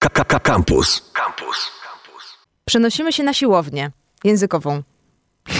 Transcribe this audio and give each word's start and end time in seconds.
Campus. 0.00 1.02
Campus. 1.12 1.70
Przenosimy 2.64 3.12
się 3.12 3.22
na 3.22 3.34
siłownię 3.34 3.90
językową. 4.24 4.82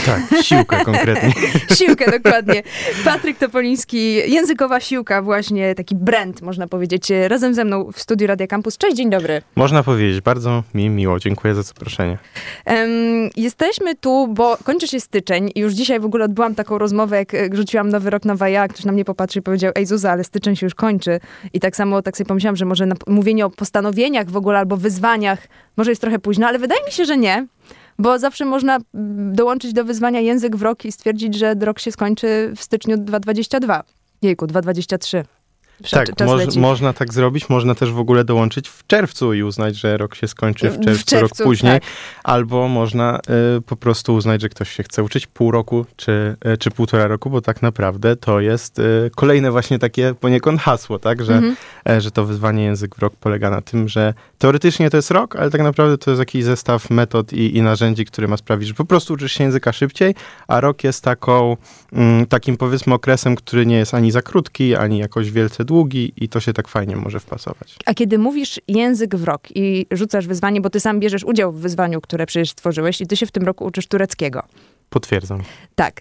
Tak, 0.06 0.42
siłkę 0.42 0.84
konkretnie. 0.84 1.33
Siłkę, 1.79 2.19
dokładnie. 2.19 2.62
Patryk 3.04 3.38
Topoliński, 3.38 4.14
językowa 4.14 4.80
siłka, 4.80 5.22
właśnie 5.22 5.75
taki 5.75 5.95
brand, 5.95 6.43
można 6.43 6.66
powiedzieć, 6.66 7.12
razem 7.29 7.54
ze 7.54 7.64
mną 7.64 7.93
w 7.93 8.01
studiu 8.01 8.27
Radia 8.27 8.46
Campus. 8.46 8.79
Cześć, 8.79 8.96
dzień 8.96 9.11
dobry. 9.11 9.43
Można 9.56 9.82
powiedzieć, 9.82 10.21
bardzo 10.21 10.62
mi 10.75 10.89
miło, 10.89 11.18
dziękuję 11.18 11.54
za 11.54 11.62
zaproszenie. 11.62 12.18
Um, 12.66 13.30
jesteśmy 13.36 13.95
tu, 13.95 14.29
bo 14.29 14.58
kończy 14.64 14.89
się 14.89 15.00
styczeń 15.00 15.50
i 15.54 15.61
już 15.61 15.72
dzisiaj 15.72 16.00
w 16.00 16.04
ogóle 16.04 16.25
odbyłam 16.25 16.54
taką 16.54 16.79
rozmowę, 16.79 17.17
jak 17.17 17.32
jak 17.32 17.57
rzuciłam 17.57 17.89
Nowy 17.89 18.11
Rok, 18.11 18.25
Nowa 18.25 18.49
Ja, 18.49 18.68
ktoś 18.68 18.85
na 18.85 18.93
mnie 18.93 19.04
popatrzy 19.04 19.39
i 19.39 19.43
powiedział, 19.43 19.72
ej 19.75 19.86
Zuza, 19.86 20.11
ale 20.12 20.25
styczeń 20.25 20.57
się 20.57 20.67
już 20.67 20.75
kończy. 20.75 21.21
I 21.53 21.61
tak 21.61 21.76
samo, 21.76 22.03
tak 22.03 22.17
sobie 22.17 22.29
pomyślałam, 22.29 22.57
że 22.57 22.64
może 22.64 22.86
na, 22.86 22.94
mówienie 23.07 23.46
o 23.46 23.50
postanowieniach 23.50 24.31
w 24.31 24.36
ogóle 24.36 24.58
albo 24.58 24.76
wyzwaniach 24.76 25.49
może 25.76 25.90
jest 25.90 26.00
trochę 26.00 26.18
późno, 26.18 26.46
ale 26.46 26.58
wydaje 26.58 26.85
mi 26.86 26.93
się, 26.93 27.04
że 27.04 27.17
nie. 27.17 27.46
Bo 28.00 28.18
zawsze 28.18 28.45
można 28.45 28.79
dołączyć 29.32 29.72
do 29.72 29.85
wyzwania 29.85 30.21
język 30.21 30.57
w 30.57 30.63
rok 30.63 30.85
i 30.85 30.93
stwierdzić, 30.93 31.35
że 31.35 31.54
rok 31.54 31.79
się 31.79 31.93
skończy 31.93 32.53
w 32.56 32.62
styczniu 32.62 32.97
2022. 32.97 33.83
Jejku, 34.22 34.47
2023. 34.47 35.25
Tak, 35.91 36.08
moż, 36.27 36.56
można 36.56 36.92
tak 36.92 37.12
zrobić, 37.12 37.48
można 37.48 37.75
też 37.75 37.92
w 37.92 37.98
ogóle 37.98 38.25
dołączyć 38.25 38.69
w 38.69 38.86
czerwcu 38.86 39.34
i 39.34 39.42
uznać, 39.42 39.77
że 39.77 39.97
rok 39.97 40.14
się 40.14 40.28
skończy 40.28 40.70
w 40.70 40.80
czerwcu, 40.80 41.02
w 41.02 41.05
czerwcu 41.05 41.20
rok 41.20 41.48
później, 41.48 41.80
tak. 41.80 41.91
albo 42.25 42.69
można 42.69 43.20
y, 43.58 43.61
po 43.61 43.77
prostu 43.77 44.14
uznać, 44.14 44.42
że 44.42 44.48
ktoś 44.48 44.70
się 44.70 44.83
chce 44.83 45.02
uczyć 45.02 45.27
pół 45.27 45.50
roku 45.50 45.86
czy, 45.97 46.36
y, 46.47 46.58
czy 46.58 46.70
półtora 46.70 47.06
roku, 47.06 47.30
bo 47.30 47.41
tak 47.41 47.62
naprawdę 47.62 48.16
to 48.16 48.41
jest 48.41 48.78
y, 48.78 49.11
kolejne 49.16 49.50
właśnie 49.50 49.78
takie 49.78 50.14
poniekąd 50.14 50.61
hasło, 50.61 50.98
tak, 50.98 51.24
że, 51.24 51.34
mhm. 51.34 51.56
E, 51.88 52.00
że 52.00 52.10
to 52.10 52.24
wyzwanie 52.24 52.64
język 52.64 52.94
w 52.94 52.98
rok 52.98 53.16
polega 53.20 53.50
na 53.50 53.60
tym, 53.60 53.88
że 53.88 54.14
teoretycznie 54.38 54.91
to 54.91 54.97
jest 54.97 55.10
rok, 55.10 55.36
ale 55.36 55.50
tak 55.50 55.62
naprawdę 55.62 55.98
to 55.98 56.10
jest 56.10 56.19
jakiś 56.19 56.44
zestaw 56.44 56.91
metod 56.91 57.33
i, 57.33 57.56
i 57.56 57.62
narzędzi, 57.62 58.05
który 58.05 58.28
ma 58.28 58.36
sprawić, 58.36 58.68
że 58.68 58.74
po 58.74 58.84
prostu 58.84 59.14
uczysz 59.14 59.33
się 59.33 59.44
języka 59.44 59.72
szybciej, 59.72 60.14
a 60.48 60.60
rok 60.60 60.84
jest 60.84 61.05
taką, 61.05 61.56
mm, 61.92 62.27
takim 62.27 62.56
powiedzmy 62.56 62.94
okresem, 62.94 63.36
który 63.36 63.66
nie 63.66 63.77
jest 63.77 63.94
ani 63.94 64.10
za 64.10 64.22
krótki, 64.22 64.77
ani 64.77 64.98
jakoś 64.98 65.30
wielce 65.30 65.64
długi 65.70 66.12
i 66.16 66.28
to 66.28 66.40
się 66.40 66.52
tak 66.52 66.68
fajnie 66.68 66.96
może 66.96 67.20
wpasować. 67.20 67.76
A 67.86 67.94
kiedy 67.94 68.18
mówisz 68.18 68.60
język 68.68 69.16
w 69.16 69.24
rok 69.24 69.42
i 69.54 69.86
rzucasz 69.90 70.27
wyzwanie, 70.27 70.60
bo 70.60 70.70
ty 70.70 70.80
sam 70.80 71.00
bierzesz 71.00 71.24
udział 71.24 71.52
w 71.52 71.60
wyzwaniu, 71.60 72.00
które 72.00 72.27
przecież 72.27 72.50
stworzyłeś 72.50 73.00
i 73.00 73.06
ty 73.06 73.16
się 73.16 73.27
w 73.27 73.30
tym 73.30 73.42
roku 73.42 73.64
uczysz 73.64 73.86
tureckiego. 73.86 74.42
Potwierdzam. 74.90 75.42
Tak. 75.74 76.00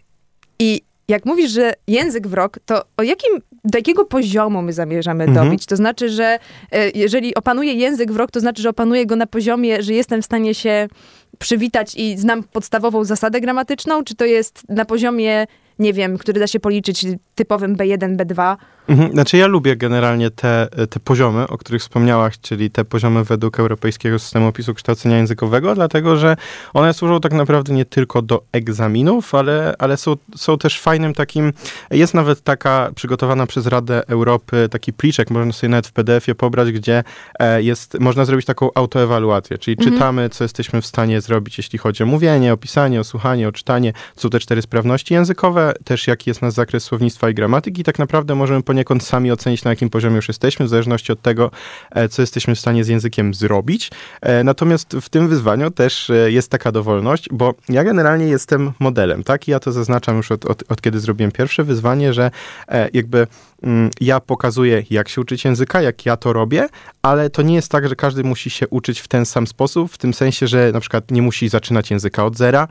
I 0.59 0.81
jak 1.08 1.26
mówisz, 1.26 1.52
że 1.52 1.73
język 1.88 2.28
w 2.28 2.34
rok, 2.34 2.59
to 2.66 2.84
o 2.98 3.03
jakim, 3.03 3.31
do 3.64 3.78
jakiego 3.78 4.06
poziomu 4.06 4.61
my 4.61 4.73
zamierzamy 4.73 5.23
mhm. 5.23 5.45
dobić? 5.45 5.66
To 5.66 5.76
znaczy, 5.76 6.09
że 6.09 6.39
e, 6.72 6.89
jeżeli 6.89 7.36
opanuję 7.36 7.73
język 7.73 8.11
w 8.11 8.16
rok, 8.16 8.31
to 8.31 8.39
znaczy, 8.39 8.61
że 8.61 8.70
opanuję 8.70 9.06
go 9.06 9.16
na 9.16 9.28
poziomie, 9.28 9.83
że 9.83 9.94
jestem 9.94 10.22
w 10.22 10.26
stanie 10.26 10.54
się 10.54 10.88
przywitać 11.39 11.95
i 11.95 12.17
znam 12.17 12.44
podstawową 12.44 13.04
zasadę 13.04 13.42
gramatyczną, 13.42 14.04
czy 14.04 14.16
to 14.16 14.26
jest 14.26 14.64
na 14.70 14.86
poziomie 14.86 15.48
nie 15.80 15.94
wiem, 15.94 16.18
który 16.18 16.40
da 16.40 16.48
się 16.48 16.60
policzyć 16.60 17.06
typowym 17.36 17.76
B1, 17.76 18.16
B2. 18.18 18.58
Mhm. 18.90 19.12
Znaczy 19.12 19.38
ja 19.38 19.48
lubię 19.48 19.76
generalnie 19.76 20.32
te, 20.32 20.68
te 20.90 21.00
poziomy, 21.00 21.48
o 21.48 21.58
których 21.58 21.82
wspomniałaś, 21.82 22.40
czyli 22.42 22.72
te 22.72 22.86
poziomy 22.86 23.24
według 23.24 23.60
Europejskiego 23.60 24.20
Systemu 24.20 24.48
Opisu 24.48 24.74
Kształcenia 24.74 25.18
Językowego, 25.18 25.76
dlatego 25.76 26.18
że 26.18 26.36
one 26.74 26.94
służą 26.94 27.20
tak 27.20 27.34
naprawdę 27.34 27.74
nie 27.74 27.86
tylko 27.86 28.22
do 28.22 28.44
egzaminów, 28.52 29.36
ale, 29.36 29.74
ale 29.80 29.98
są, 29.98 30.16
są 30.36 30.58
też 30.58 30.80
fajnym 30.80 31.14
takim, 31.14 31.54
jest 31.92 32.14
nawet 32.14 32.42
taka 32.42 32.92
przygotowana 32.96 33.48
przez 33.48 33.68
Radę 33.68 34.08
Europy 34.08 34.68
taki 34.72 34.94
pliczek, 34.94 35.30
można 35.32 35.54
sobie 35.54 35.70
nawet 35.70 35.88
w 35.88 35.92
PDF-ie 35.92 36.36
pobrać, 36.36 36.72
gdzie 36.72 37.04
e, 37.40 37.64
jest, 37.64 38.00
można 38.00 38.26
zrobić 38.26 38.46
taką 38.46 38.70
autoewaluację, 38.76 39.58
czyli 39.58 39.78
mhm. 39.78 39.94
czytamy, 39.94 40.30
co 40.30 40.44
jesteśmy 40.44 40.82
w 40.82 40.86
stanie 40.86 41.22
zrobić, 41.22 41.58
jeśli 41.58 41.80
chodzi 41.80 42.04
o 42.04 42.06
mówienie, 42.06 42.54
opisanie, 42.54 43.00
o 43.00 43.04
słuchanie, 43.04 43.48
o 43.48 43.52
czytanie, 43.52 43.94
są 44.16 44.30
te 44.30 44.40
cztery 44.40 44.62
sprawności 44.62 45.14
językowe, 45.14 45.69
też 45.84 46.08
jaki 46.08 46.30
jest 46.30 46.42
nasz 46.42 46.54
zakres 46.54 46.83
słownictwa 46.83 47.30
i 47.30 47.33
gramatyki. 47.33 47.83
Tak 47.83 47.99
naprawdę 47.99 48.36
możemy 48.36 48.64
poniekąd 48.64 49.04
sami 49.04 49.32
ocenić, 49.32 49.64
na 49.64 49.70
jakim 49.70 49.89
poziomie 49.89 50.16
już 50.16 50.27
jesteśmy, 50.27 50.66
w 50.66 50.70
zależności 50.70 51.11
od 51.11 51.21
tego, 51.21 51.52
e, 51.92 52.10
co 52.10 52.21
jesteśmy 52.21 52.55
w 52.55 52.60
stanie 52.60 52.83
z 52.83 52.88
językiem 52.88 53.33
zrobić. 53.33 53.92
E, 54.21 54.44
natomiast 54.44 54.94
w 55.02 55.10
tym 55.10 55.27
wyzwaniu 55.27 55.71
też 55.71 56.10
e, 56.10 56.32
jest 56.32 56.52
taka 56.52 56.71
dowolność, 56.71 57.30
bo 57.32 57.54
ja 57.70 57.83
generalnie 57.83 58.26
jestem 58.26 58.71
modelem, 58.80 59.23
tak? 59.23 59.48
I 59.48 59.52
ja 59.52 59.60
to 59.60 59.71
zaznaczam 59.71 60.17
już 60.17 60.32
od, 60.32 60.45
od, 60.45 60.64
od 60.71 60.82
kiedy 60.82 60.99
zrobiłem 60.99 61.32
pierwsze 61.32 61.64
wyzwanie, 61.64 62.14
że 62.14 62.32
jakby 62.94 63.27
ja 64.02 64.20
pokazuję, 64.20 64.83
jak 64.89 65.09
się 65.09 65.21
uczyć 65.21 65.45
języka, 65.45 65.81
jak 65.81 66.05
ja 66.05 66.17
to 66.17 66.33
robię, 66.33 66.70
ale 67.02 67.30
to 67.30 67.42
nie 67.42 67.55
jest 67.55 67.71
tak, 67.71 67.89
że 67.89 67.95
każdy 67.95 68.23
musi 68.23 68.49
się 68.49 68.67
uczyć 68.67 68.99
w 68.99 69.08
ten 69.08 69.25
sam 69.25 69.47
sposób, 69.47 69.92
w 69.92 69.97
tym 69.97 70.14
sensie, 70.14 70.47
że 70.47 70.71
na 70.71 70.80
przykład 70.80 71.11
nie 71.11 71.21
musi 71.21 71.49
zaczynać 71.49 71.92
języka 71.92 72.25
od 72.25 72.37
zera, 72.37 72.67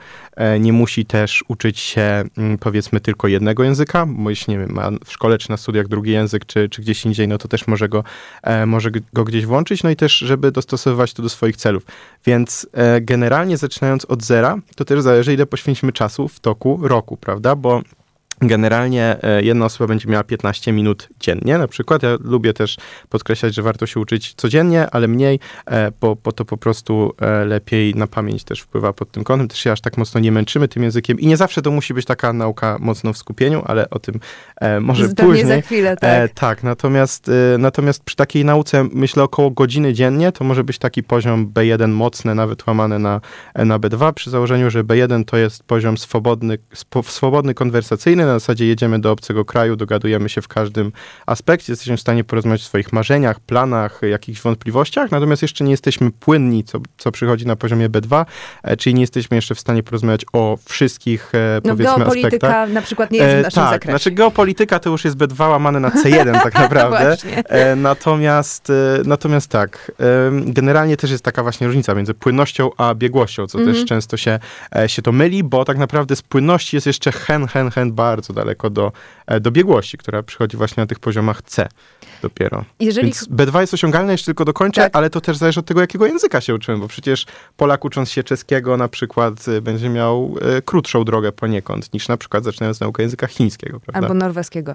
nie 0.60 0.72
musi 0.72 1.06
też 1.06 1.44
uczyć 1.48 1.78
się, 1.78 2.24
mm, 2.36 2.58
powiedzmy, 2.58 2.78
powiedzmy 2.78 3.00
tylko 3.00 3.28
jednego 3.28 3.64
języka, 3.64 4.06
bo 4.06 4.30
jeśli 4.30 4.52
nie 4.52 4.58
wiem, 4.58 4.72
ma 4.72 4.90
w 5.04 5.12
szkole 5.12 5.38
czy 5.38 5.50
na 5.50 5.56
studiach 5.56 5.88
drugi 5.88 6.10
język, 6.10 6.46
czy, 6.46 6.68
czy 6.68 6.82
gdzieś 6.82 7.06
indziej, 7.06 7.28
no 7.28 7.38
to 7.38 7.48
też 7.48 7.66
może 7.66 7.88
go, 7.88 8.04
e, 8.42 8.66
może 8.66 8.90
go 9.12 9.24
gdzieś 9.24 9.46
włączyć, 9.46 9.82
no 9.82 9.90
i 9.90 9.96
też, 9.96 10.18
żeby 10.18 10.52
dostosowywać 10.52 11.14
to 11.14 11.22
do 11.22 11.28
swoich 11.28 11.56
celów. 11.56 11.82
Więc 12.26 12.66
e, 12.72 13.00
generalnie 13.00 13.56
zaczynając 13.56 14.04
od 14.04 14.22
zera, 14.22 14.56
to 14.76 14.84
też 14.84 15.00
zależy, 15.00 15.34
ile 15.34 15.46
poświęcimy 15.46 15.92
czasu 15.92 16.28
w 16.28 16.40
toku 16.40 16.78
roku, 16.82 17.16
prawda? 17.16 17.56
Bo 17.56 17.82
Generalnie 18.40 19.16
e, 19.22 19.42
jedna 19.42 19.64
osoba 19.64 19.88
będzie 19.88 20.08
miała 20.08 20.24
15 20.24 20.72
minut 20.72 21.08
dziennie, 21.20 21.58
na 21.58 21.68
przykład. 21.68 22.02
Ja 22.02 22.16
lubię 22.20 22.52
też 22.52 22.76
podkreślać, 23.08 23.54
że 23.54 23.62
warto 23.62 23.86
się 23.86 24.00
uczyć 24.00 24.34
codziennie, 24.34 24.90
ale 24.90 25.08
mniej, 25.08 25.40
e, 25.66 25.92
bo, 26.00 26.16
bo 26.24 26.32
to 26.32 26.44
po 26.44 26.56
prostu 26.56 27.14
e, 27.20 27.44
lepiej 27.44 27.94
na 27.94 28.06
pamięć 28.06 28.44
też 28.44 28.60
wpływa 28.60 28.92
pod 28.92 29.10
tym 29.10 29.24
kątem. 29.24 29.48
Też 29.48 29.58
się 29.58 29.72
aż 29.72 29.80
tak 29.80 29.98
mocno 29.98 30.20
nie 30.20 30.32
męczymy 30.32 30.68
tym 30.68 30.82
językiem 30.82 31.20
i 31.20 31.26
nie 31.26 31.36
zawsze 31.36 31.62
to 31.62 31.70
musi 31.70 31.94
być 31.94 32.06
taka 32.06 32.32
nauka 32.32 32.76
mocno 32.80 33.12
w 33.12 33.18
skupieniu, 33.18 33.62
ale 33.66 33.90
o 33.90 33.98
tym 33.98 34.20
może 34.80 35.08
Zupełnie 35.08 35.32
później. 35.32 35.56
za 35.56 35.66
chwilę, 35.66 35.96
tak. 35.96 36.32
tak, 36.32 36.62
natomiast, 36.62 37.30
natomiast 37.58 38.02
przy 38.04 38.16
takiej 38.16 38.44
nauce, 38.44 38.84
myślę, 38.92 39.22
około 39.22 39.50
godziny 39.50 39.92
dziennie, 39.92 40.32
to 40.32 40.44
może 40.44 40.64
być 40.64 40.78
taki 40.78 41.02
poziom 41.02 41.52
B1 41.52 41.88
mocny, 41.88 42.34
nawet 42.34 42.66
łamany 42.66 42.98
na, 42.98 43.20
na 43.54 43.78
B2, 43.78 44.12
przy 44.12 44.30
założeniu, 44.30 44.70
że 44.70 44.84
B1 44.84 45.24
to 45.24 45.36
jest 45.36 45.62
poziom 45.62 45.98
swobodny, 45.98 46.58
swobodny 47.04 47.54
konwersacyjny, 47.54 48.27
na 48.28 48.38
zasadzie 48.38 48.66
jedziemy 48.66 49.00
do 49.00 49.12
obcego 49.12 49.44
kraju, 49.44 49.76
dogadujemy 49.76 50.28
się 50.28 50.42
w 50.42 50.48
każdym 50.48 50.92
aspekcie, 51.26 51.72
jesteśmy 51.72 51.96
w 51.96 52.00
stanie 52.00 52.24
porozmawiać 52.24 52.60
o 52.60 52.64
swoich 52.64 52.92
marzeniach, 52.92 53.40
planach, 53.40 54.00
jakichś 54.02 54.40
wątpliwościach, 54.40 55.10
natomiast 55.10 55.42
jeszcze 55.42 55.64
nie 55.64 55.70
jesteśmy 55.70 56.10
płynni, 56.10 56.64
co, 56.64 56.78
co 56.98 57.12
przychodzi 57.12 57.46
na 57.46 57.56
poziomie 57.56 57.88
B2, 57.88 58.24
e, 58.62 58.76
czyli 58.76 58.94
nie 58.94 59.00
jesteśmy 59.00 59.34
jeszcze 59.34 59.54
w 59.54 59.60
stanie 59.60 59.82
porozmawiać 59.82 60.24
o 60.32 60.58
wszystkich, 60.64 61.34
e, 61.34 61.60
no, 61.64 61.70
powiedzmy, 61.70 61.96
geopolityka 61.96 62.48
aspektach. 62.48 62.72
na 62.72 62.82
przykład 62.82 63.10
nie 63.10 63.18
jest 63.18 63.34
w 63.34 63.38
e, 63.38 63.42
naszym 63.42 63.62
tak, 63.62 63.72
zakresie. 63.72 63.92
znaczy 63.92 64.10
geopolityka 64.10 64.78
to 64.78 64.90
już 64.90 65.04
jest 65.04 65.16
B2 65.16 65.50
łamane 65.50 65.80
na 65.80 65.90
C1 65.90 66.42
tak 66.42 66.54
naprawdę. 66.64 67.16
natomiast, 67.76 68.72
natomiast 69.04 69.48
tak, 69.48 69.92
generalnie 70.30 70.96
też 70.96 71.10
jest 71.10 71.24
taka 71.24 71.42
właśnie 71.42 71.66
różnica 71.66 71.94
między 71.94 72.14
płynnością 72.14 72.70
a 72.76 72.94
biegłością, 72.94 73.46
co 73.46 73.58
też 73.58 73.66
mhm. 73.66 73.86
często 73.86 74.16
się, 74.16 74.38
się 74.86 75.02
to 75.02 75.12
myli, 75.12 75.44
bo 75.44 75.64
tak 75.64 75.78
naprawdę 75.78 76.16
z 76.16 76.22
płynności 76.22 76.76
jest 76.76 76.86
jeszcze 76.86 77.12
hen, 77.12 77.46
hen, 77.46 77.70
hen 77.70 77.92
bardzo 78.18 78.32
daleko 78.32 78.70
do, 78.70 78.92
e, 79.26 79.40
do 79.40 79.50
biegłości, 79.50 79.98
która 79.98 80.22
przychodzi 80.22 80.56
właśnie 80.56 80.80
na 80.80 80.86
tych 80.86 80.98
poziomach 80.98 81.42
C 81.42 81.68
dopiero. 82.22 82.64
Jeżeli... 82.80 83.06
Więc 83.06 83.28
B2 83.28 83.60
jest 83.60 83.74
osiągalne, 83.74 84.12
jeszcze 84.12 84.26
tylko 84.26 84.44
dokończę, 84.44 84.80
tak. 84.80 84.96
ale 84.96 85.10
to 85.10 85.20
też 85.20 85.36
zależy 85.36 85.60
od 85.60 85.66
tego, 85.66 85.80
jakiego 85.80 86.06
języka 86.06 86.40
się 86.40 86.54
uczymy, 86.54 86.78
bo 86.78 86.88
przecież 86.88 87.26
Polak 87.56 87.84
ucząc 87.84 88.10
się 88.10 88.22
czeskiego 88.22 88.76
na 88.76 88.88
przykład 88.88 89.48
e, 89.48 89.60
będzie 89.60 89.88
miał 89.88 90.36
e, 90.40 90.62
krótszą 90.62 91.04
drogę 91.04 91.32
poniekąd, 91.32 91.92
niż 91.92 92.08
na 92.08 92.16
przykład 92.16 92.44
zaczynając 92.44 92.80
naukę 92.80 93.02
języka 93.02 93.26
chińskiego, 93.26 93.80
prawda? 93.80 94.00
Albo 94.00 94.14
norweskiego. 94.14 94.74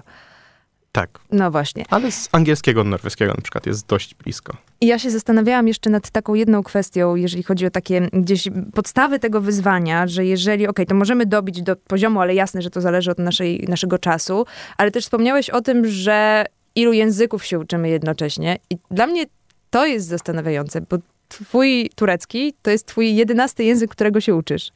Tak. 0.94 1.10
No 1.32 1.50
właśnie. 1.50 1.84
Ale 1.90 2.12
z 2.12 2.28
angielskiego 2.32 2.84
norweskiego 2.84 3.32
na 3.36 3.42
przykład 3.42 3.66
jest 3.66 3.86
dość 3.86 4.14
blisko. 4.14 4.56
I 4.80 4.86
ja 4.86 4.98
się 4.98 5.10
zastanawiałam 5.10 5.68
jeszcze 5.68 5.90
nad 5.90 6.10
taką 6.10 6.34
jedną 6.34 6.62
kwestią, 6.62 7.16
jeżeli 7.16 7.42
chodzi 7.42 7.66
o 7.66 7.70
takie 7.70 8.08
gdzieś 8.12 8.48
podstawy 8.74 9.18
tego 9.18 9.40
wyzwania, 9.40 10.06
że 10.06 10.24
jeżeli, 10.24 10.64
okej, 10.64 10.70
okay, 10.70 10.86
to 10.86 10.94
możemy 10.94 11.26
dobić 11.26 11.62
do 11.62 11.76
poziomu, 11.76 12.20
ale 12.20 12.34
jasne, 12.34 12.62
że 12.62 12.70
to 12.70 12.80
zależy 12.80 13.10
od 13.10 13.18
naszej, 13.18 13.64
naszego 13.68 13.98
czasu, 13.98 14.46
ale 14.76 14.90
też 14.90 15.04
wspomniałeś 15.04 15.50
o 15.50 15.60
tym, 15.60 15.86
że 15.86 16.44
ilu 16.74 16.92
języków 16.92 17.44
się 17.44 17.58
uczymy 17.58 17.88
jednocześnie 17.88 18.58
i 18.70 18.76
dla 18.90 19.06
mnie 19.06 19.24
to 19.70 19.86
jest 19.86 20.06
zastanawiające, 20.06 20.80
bo 20.80 20.96
twój 21.28 21.90
turecki 21.94 22.54
to 22.62 22.70
jest 22.70 22.86
twój 22.86 23.16
jedenasty 23.16 23.64
język, 23.64 23.90
którego 23.90 24.20
się 24.20 24.34
uczysz. 24.34 24.70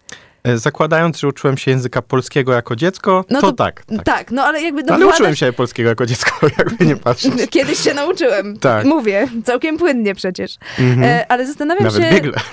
E, 0.45 0.59
zakładając, 0.59 1.19
że 1.19 1.29
uczyłem 1.29 1.57
się 1.57 1.71
języka 1.71 2.03
polskiego 2.03 2.53
jako 2.53 2.77
dziecko, 2.77 3.25
no 3.31 3.41
to, 3.41 3.47
to 3.47 3.53
tak, 3.53 3.85
tak, 3.85 4.05
tak. 4.05 4.31
no 4.31 4.43
ale 4.45 4.63
jakby... 4.63 4.83
No, 4.83 4.95
ale 4.95 5.07
uczyłem 5.07 5.37
się 5.37 5.53
polskiego 5.53 5.89
jako 5.89 6.07
dziecko, 6.07 6.47
jakby 6.59 6.87
nie 6.87 6.97
patrzeć. 6.97 7.33
Kiedyś 7.51 7.79
się 7.79 7.95
nauczyłem. 7.95 8.59
Tak. 8.59 8.85
Mówię, 8.85 9.29
całkiem 9.45 9.79
płynnie 9.79 10.15
przecież. 10.15 10.57
Mhm. 10.79 11.05
E, 11.05 11.33
ale 11.33 11.47
zastanawiam 11.47 11.85
Nawet 11.85 12.03
się... 12.03 12.11
Nawet 12.11 12.25
biegle. 12.25 12.41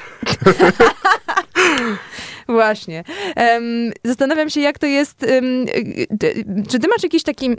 Właśnie. 2.47 3.03
Um, 3.35 3.91
zastanawiam 4.03 4.49
się, 4.49 4.61
jak 4.61 4.79
to 4.79 4.85
jest... 4.85 5.25
Um, 5.31 5.65
czy 6.69 6.79
ty 6.79 6.87
masz 6.87 7.03
jakiś 7.03 7.23
taki 7.23 7.55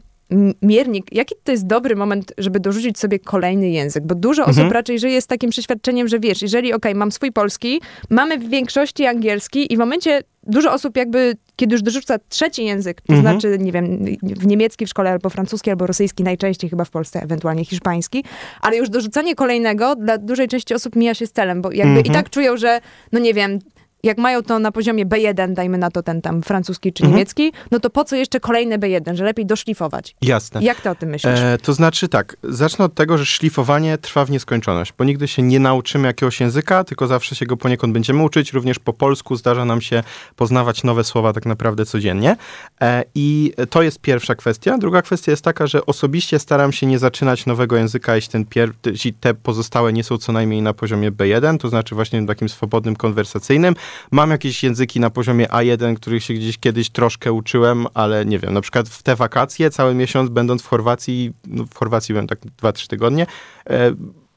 miernik, 0.62 1.06
jaki 1.12 1.34
to 1.44 1.52
jest 1.52 1.67
dobry 1.67 1.96
moment, 1.96 2.32
żeby 2.38 2.61
dorzucić 2.61 2.99
sobie 2.99 3.19
kolejny 3.19 3.70
język? 3.70 4.06
Bo 4.06 4.14
dużo 4.14 4.43
osób 4.43 4.58
mhm. 4.58 4.73
raczej 4.73 4.99
żyje 4.99 5.23
z 5.23 5.26
takim 5.26 5.50
przeświadczeniem, 5.50 6.08
że 6.08 6.20
wiesz, 6.20 6.43
jeżeli, 6.43 6.73
okay, 6.73 6.94
mam 6.94 7.12
swój 7.12 7.32
polski, 7.32 7.81
mamy 8.11 8.38
w 8.38 8.49
większości 8.49 9.06
angielski 9.06 9.73
i 9.73 9.76
w 9.76 9.78
momencie 9.78 10.23
dużo 10.46 10.73
osób 10.73 10.96
jakby, 10.96 11.37
kiedy 11.56 11.75
już 11.75 11.82
dorzuca 11.82 12.17
trzeci 12.28 12.64
język, 12.64 13.00
to 13.00 13.12
mhm. 13.12 13.40
znaczy, 13.40 13.58
nie 13.58 13.73
wiem, 13.73 14.05
w 14.23 14.46
niemiecki 14.46 14.87
w 14.87 14.88
szkole, 14.88 15.11
albo 15.11 15.31
francuski, 15.31 15.70
albo 15.70 15.87
rosyjski, 15.87 16.23
najczęściej 16.23 16.70
chyba 16.70 16.84
w 16.84 16.90
Polsce, 16.90 17.22
ewentualnie 17.22 17.64
hiszpański, 17.64 18.25
ale 18.61 18.76
już 18.76 18.88
dorzucanie 18.88 19.34
kolejnego 19.34 19.96
dla 19.96 20.19
dużej 20.19 20.49
części 20.49 20.75
osób 20.75 20.96
mija 20.96 21.14
się 21.14 21.26
z 21.26 21.32
celem, 21.32 21.62
bo 21.62 21.72
jakby 21.72 21.99
mhm. 21.99 22.06
i 22.06 22.11
tak 22.11 22.31
czują, 22.31 22.56
że, 22.56 22.81
no 23.12 23.19
nie 23.19 23.34
wiem, 23.34 23.58
jak 24.06 24.19
mają 24.19 24.43
to 24.43 24.58
na 24.58 24.73
poziomie 24.73 25.06
B1, 25.06 25.55
dajmy 25.55 25.79
na 25.79 25.91
to 25.91 26.03
ten 26.03 26.23
tam 26.23 26.43
francuski 26.43 26.93
czy 26.93 27.03
mhm. 27.03 27.14
niemiecki, 27.14 27.53
no 27.70 27.81
to 27.81 27.91
po 27.91 28.05
co 28.05 28.17
jeszcze 28.17 28.41
kolejne 28.41 28.79
B1, 28.79 29.14
że 29.14 29.25
lepiej 29.25 29.47
doszlifować? 29.47 30.17
Jasne. 30.23 30.62
Jak 30.62 30.81
ty 30.81 30.91
o 30.91 30.94
tym 30.94 31.08
myślisz? 31.08 31.41
E, 31.41 31.58
to 31.62 31.73
znaczy 31.73 32.08
tak, 32.08 32.37
zacznę 32.43 32.85
od 32.85 32.94
tego, 32.94 33.19
że 33.19 33.26
szlifowanie 33.26 33.99
trwa 33.99 34.25
w 34.25 34.31
nieskończoność, 34.31 34.93
bo 34.99 35.05
nigdy 35.05 35.29
się 35.29 35.43
nie 35.43 35.61
nauczymy 35.61 36.06
jakiegoś 36.08 36.41
języka, 36.41 36.85
tylko 36.85 37.06
zawsze 37.06 37.35
się 37.35 37.47
go 37.47 37.56
poniekąd 37.56 37.93
będziemy 37.93 38.23
uczyć. 38.23 38.53
Również 38.53 38.79
po 38.79 38.93
polsku 38.93 39.37
zdarza 39.37 39.64
nam 39.64 39.81
się 39.81 40.03
poznawać 40.37 40.85
nowe 40.85 41.05
słowa 41.05 41.32
tak 41.32 41.47
naprawdę 41.47 41.87
codziennie. 41.87 42.37
E, 42.81 43.05
I 43.14 43.53
to 43.70 43.82
jest 43.82 44.00
pierwsza 44.00 44.35
kwestia. 44.35 44.79
Druga 44.79 45.03
kwestia 45.03 45.31
jest 45.32 45.44
taka, 45.44 45.67
że 45.67 45.87
osobiście 45.87 46.38
staram 46.38 46.73
się 46.73 46.87
nie 46.87 46.99
zaczynać 46.99 47.47
nowego 47.47 47.76
języka, 47.76 48.14
jeśli, 48.14 48.32
ten 48.32 48.44
pier- 48.44 48.73
jeśli 48.85 49.12
te 49.12 49.35
pozostałe 49.35 49.93
nie 49.93 50.05
są 50.05 50.19
co 50.19 50.32
najmniej 50.32 50.62
na 50.62 50.75
poziomie 50.75 51.12
B1, 51.12 51.58
to 51.58 51.69
znaczy 51.69 51.94
właśnie 51.94 52.26
takim 52.26 52.49
swobodnym, 52.49 52.97
konwersacyjnym. 52.97 53.75
Mam 54.10 54.31
jakieś 54.31 54.62
języki 54.62 55.00
na 55.00 55.10
poziomie 55.10 55.46
A1, 55.46 55.96
których 55.96 56.25
się 56.25 56.34
gdzieś 56.34 56.58
kiedyś 56.58 56.90
troszkę 56.90 57.32
uczyłem, 57.32 57.87
ale 57.94 58.26
nie 58.26 58.38
wiem, 58.38 58.54
na 58.54 58.60
przykład 58.60 58.88
w 58.88 59.02
te 59.02 59.16
wakacje, 59.16 59.70
cały 59.70 59.94
miesiąc 59.94 60.31
będąc 60.31 60.62
w 60.62 60.66
Chorwacji, 60.66 61.32
no 61.46 61.64
w 61.64 61.75
Chorwacji 61.75 62.12
byłem 62.12 62.26
tak 62.26 62.38
2-3 62.62 62.88
tygodnie, 62.88 63.26
e, 63.70 63.93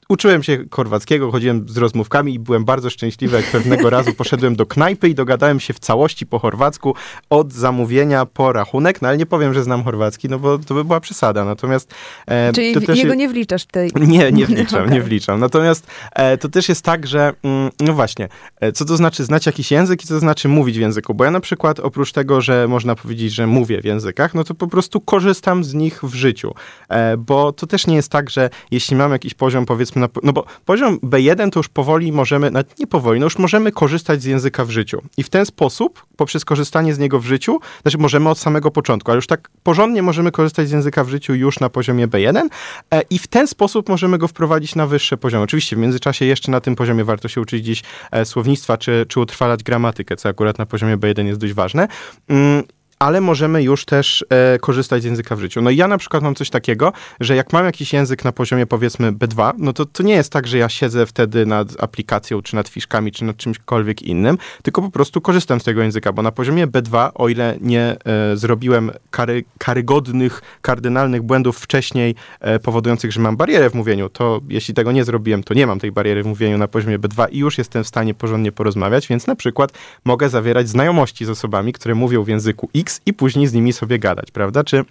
uczyłem 0.09 0.43
się 0.43 0.65
chorwackiego, 0.71 1.31
chodziłem 1.31 1.69
z 1.69 1.77
rozmówkami 1.77 2.33
i 2.33 2.39
byłem 2.39 2.65
bardzo 2.65 2.89
szczęśliwy, 2.89 3.35
jak 3.35 3.45
pewnego 3.45 3.89
razu 3.99 4.13
poszedłem 4.13 4.55
do 4.55 4.65
knajpy 4.65 5.09
i 5.09 5.15
dogadałem 5.15 5.59
się 5.59 5.73
w 5.73 5.79
całości 5.79 6.25
po 6.25 6.39
chorwacku 6.39 6.95
od 7.29 7.53
zamówienia 7.53 8.25
po 8.25 8.53
rachunek, 8.53 9.01
no 9.01 9.07
ale 9.07 9.17
nie 9.17 9.25
powiem, 9.25 9.53
że 9.53 9.63
znam 9.63 9.83
chorwacki, 9.83 10.29
no 10.29 10.39
bo 10.39 10.57
to 10.57 10.73
by 10.73 10.83
była 10.83 10.99
przesada. 10.99 11.45
Natomiast... 11.45 11.93
E, 12.27 12.53
Czyli 12.53 12.85
to 12.85 12.93
jego 12.93 13.13
nie 13.13 13.29
wliczasz 13.29 13.65
tej... 13.65 13.91
Nie, 14.09 14.31
nie 14.31 14.45
wliczam, 14.55 14.83
okay. 14.83 14.93
nie 14.93 15.01
wliczam. 15.01 15.39
Natomiast 15.39 15.87
e, 16.13 16.37
to 16.37 16.49
też 16.49 16.69
jest 16.69 16.85
tak, 16.85 17.07
że 17.07 17.33
mm, 17.43 17.69
no 17.79 17.93
właśnie, 17.93 18.29
e, 18.59 18.71
co 18.71 18.85
to 18.85 18.97
znaczy 18.97 19.23
znać 19.23 19.45
jakiś 19.45 19.71
język 19.71 20.03
i 20.03 20.07
co 20.07 20.13
to 20.13 20.19
znaczy 20.19 20.47
mówić 20.47 20.77
w 20.77 20.81
języku, 20.81 21.13
bo 21.13 21.25
ja 21.25 21.31
na 21.31 21.39
przykład 21.39 21.79
oprócz 21.79 22.11
tego, 22.11 22.41
że 22.41 22.67
można 22.67 22.95
powiedzieć, 22.95 23.33
że 23.33 23.47
mówię 23.47 23.81
w 23.81 23.85
językach, 23.85 24.33
no 24.33 24.43
to 24.43 24.55
po 24.55 24.67
prostu 24.67 25.01
korzystam 25.01 25.63
z 25.63 25.73
nich 25.73 26.03
w 26.03 26.13
życiu, 26.13 26.53
e, 26.89 27.17
bo 27.17 27.51
to 27.51 27.67
też 27.67 27.87
nie 27.87 27.95
jest 27.95 28.11
tak, 28.11 28.29
że 28.29 28.49
jeśli 28.71 28.95
mam 28.95 29.11
jakiś 29.11 29.33
poziom 29.33 29.65
powiedzmy 29.65 29.98
na, 29.99 30.09
no 30.23 30.33
bo 30.33 30.45
poziom 30.65 30.99
B1 30.99 31.49
to 31.49 31.59
już 31.59 31.69
powoli 31.69 32.11
możemy, 32.11 32.51
nawet 32.51 32.79
nie 32.79 32.87
powoli, 32.87 33.19
no 33.19 33.25
już 33.25 33.37
możemy 33.37 33.71
korzystać 33.71 34.21
z 34.21 34.25
języka 34.25 34.65
w 34.65 34.69
życiu. 34.69 35.01
I 35.17 35.23
w 35.23 35.29
ten 35.29 35.45
sposób, 35.45 36.05
poprzez 36.17 36.45
korzystanie 36.45 36.93
z 36.93 36.99
niego 36.99 37.19
w 37.19 37.25
życiu, 37.25 37.59
znaczy 37.81 37.97
możemy 37.97 38.29
od 38.29 38.39
samego 38.39 38.71
początku, 38.71 39.11
ale 39.11 39.15
już 39.15 39.27
tak 39.27 39.49
porządnie 39.63 40.01
możemy 40.01 40.31
korzystać 40.31 40.67
z 40.67 40.71
języka 40.71 41.03
w 41.03 41.09
życiu 41.09 41.35
już 41.35 41.59
na 41.59 41.69
poziomie 41.69 42.07
B1 42.07 42.47
e, 42.91 43.01
i 43.09 43.19
w 43.19 43.27
ten 43.27 43.47
sposób 43.47 43.89
możemy 43.89 44.17
go 44.17 44.27
wprowadzić 44.27 44.75
na 44.75 44.87
wyższe 44.87 45.17
poziomy. 45.17 45.43
Oczywiście 45.43 45.75
w 45.75 45.79
międzyczasie 45.79 46.25
jeszcze 46.25 46.51
na 46.51 46.61
tym 46.61 46.75
poziomie 46.75 47.03
warto 47.03 47.27
się 47.27 47.41
uczyć 47.41 47.65
dziś 47.65 47.83
e, 48.11 48.25
słownictwa, 48.25 48.77
czy, 48.77 49.05
czy 49.09 49.19
utrwalać 49.19 49.63
gramatykę, 49.63 50.15
co 50.15 50.29
akurat 50.29 50.57
na 50.57 50.65
poziomie 50.65 50.97
B1 50.97 51.25
jest 51.25 51.39
dość 51.39 51.53
ważne. 51.53 51.87
Mm, 52.27 52.63
ale 52.99 53.21
możemy 53.21 53.63
już 53.63 53.85
też 53.85 54.25
e, 54.29 54.59
korzystać 54.59 55.01
z 55.01 55.05
języka 55.05 55.35
w 55.35 55.39
życiu. 55.39 55.61
No 55.61 55.69
i 55.69 55.75
ja 55.75 55.87
na 55.87 55.97
przykład 55.97 56.23
mam 56.23 56.35
coś 56.35 56.49
takiego, 56.49 56.93
że 57.19 57.35
jak 57.35 57.53
mam 57.53 57.65
jakiś 57.65 57.93
język 57.93 58.25
na 58.25 58.31
poziomie 58.31 58.65
powiedzmy 58.65 59.11
B2, 59.11 59.53
no 59.57 59.73
to 59.73 59.85
to 59.85 60.03
nie 60.03 60.13
jest 60.13 60.31
tak, 60.31 60.47
że 60.47 60.57
ja 60.57 60.69
siedzę 60.69 61.05
wtedy 61.05 61.45
nad 61.45 61.83
aplikacją, 61.83 62.41
czy 62.41 62.55
nad 62.55 62.69
fiszkami, 62.69 63.11
czy 63.11 63.25
nad 63.25 63.37
czymśkolwiek 63.37 64.01
innym, 64.01 64.37
tylko 64.63 64.81
po 64.81 64.91
prostu 64.91 65.21
korzystam 65.21 65.59
z 65.59 65.63
tego 65.63 65.81
języka, 65.81 66.13
bo 66.13 66.21
na 66.21 66.31
poziomie 66.31 66.67
B2, 66.67 67.09
o 67.15 67.29
ile 67.29 67.57
nie 67.61 67.95
e, 68.05 68.37
zrobiłem 68.37 68.91
kary, 69.11 69.43
karygodnych, 69.57 70.41
kardynalnych 70.61 71.21
błędów 71.21 71.59
wcześniej, 71.59 72.15
e, 72.39 72.59
powodujących, 72.59 73.11
że 73.11 73.19
mam 73.19 73.37
barierę 73.37 73.69
w 73.69 73.73
mówieniu, 73.73 74.09
to 74.09 74.41
jeśli 74.49 74.73
tego 74.73 74.91
nie 74.91 75.03
zrobiłem, 75.03 75.43
to 75.43 75.53
nie 75.53 75.67
mam 75.67 75.79
tej 75.79 75.91
bariery 75.91 76.23
w 76.23 76.25
mówieniu 76.25 76.57
na 76.57 76.67
poziomie 76.67 76.99
B2 76.99 77.27
i 77.31 77.37
już 77.37 77.57
jestem 77.57 77.83
w 77.83 77.87
stanie 77.87 78.13
porządnie 78.13 78.51
porozmawiać, 78.51 79.07
więc 79.07 79.27
na 79.27 79.35
przykład 79.35 79.71
mogę 80.05 80.29
zawierać 80.29 80.69
znajomości 80.69 81.25
z 81.25 81.29
osobami, 81.29 81.73
które 81.73 81.95
mówią 81.95 82.23
w 82.23 82.27
języku 82.27 82.69
X, 82.75 82.88
i 83.05 83.13
później 83.13 83.47
z 83.47 83.53
nimi 83.53 83.73
sobie 83.73 83.99
gadać, 83.99 84.31
prawda? 84.31 84.63
Czy 84.63 84.85